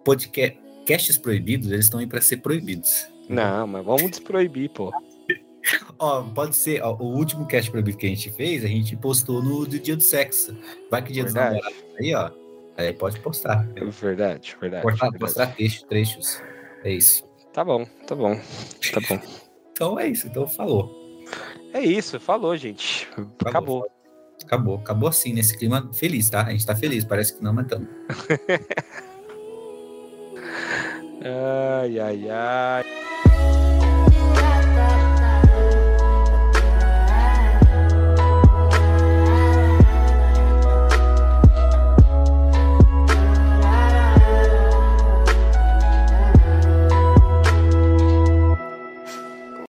podcast, 0.03 0.57
casts 0.85 1.17
proibidos, 1.17 1.71
eles 1.71 1.85
estão 1.85 1.99
aí 1.99 2.07
pra 2.07 2.21
ser 2.21 2.37
proibidos. 2.37 3.07
Não, 3.27 3.65
mas 3.65 3.83
vamos 3.83 4.11
desproibir, 4.11 4.69
pô. 4.69 4.93
Ó, 5.97 6.23
pode 6.23 6.55
ser, 6.55 6.81
ó, 6.83 6.95
o 6.95 7.15
último 7.15 7.45
cast 7.45 7.71
proibido 7.71 7.97
que 7.97 8.05
a 8.05 8.09
gente 8.09 8.29
fez, 8.31 8.63
a 8.63 8.67
gente 8.67 8.95
postou 8.95 9.41
no 9.41 9.65
do 9.65 9.79
dia 9.79 9.95
do 9.95 10.03
sexo. 10.03 10.55
Vai 10.91 11.01
que 11.01 11.13
dia 11.13 11.23
dos 11.23 11.33
Verdade. 11.33 11.55
namorados 11.55 11.83
aí, 11.99 12.13
ó. 12.13 12.31
Aí 12.77 12.93
pode 12.93 13.19
postar. 13.21 13.67
É 13.75 13.85
Verdade, 13.85 14.57
verdade. 14.59 14.83
Postar, 14.83 15.05
verdade. 15.05 15.19
postar 15.19 15.47
textos, 15.55 15.83
trechos. 15.83 16.41
É 16.83 16.91
isso. 16.91 17.23
Tá 17.53 17.63
bom, 17.63 17.85
tá 18.05 18.15
bom. 18.15 18.35
Tá 18.35 18.99
bom. 19.07 19.19
Então 19.71 19.99
é 19.99 20.07
isso, 20.07 20.27
então 20.27 20.45
falou. 20.47 20.91
É 21.73 21.81
isso, 21.81 22.19
falou, 22.19 22.55
gente. 22.57 23.07
Acabou. 23.45 23.85
Acabou, 24.43 24.75
acabou 24.75 25.09
assim, 25.09 25.33
nesse 25.33 25.57
clima 25.57 25.89
feliz, 25.93 26.29
tá? 26.29 26.43
A 26.45 26.51
gente 26.51 26.65
tá 26.65 26.75
feliz, 26.75 27.03
parece 27.05 27.35
que 27.35 27.43
não, 27.43 27.53
mas 27.53 27.65
estamos. 27.65 27.87
Ai, 31.27 31.99
ai, 31.99 32.29
ai. 32.29 33.64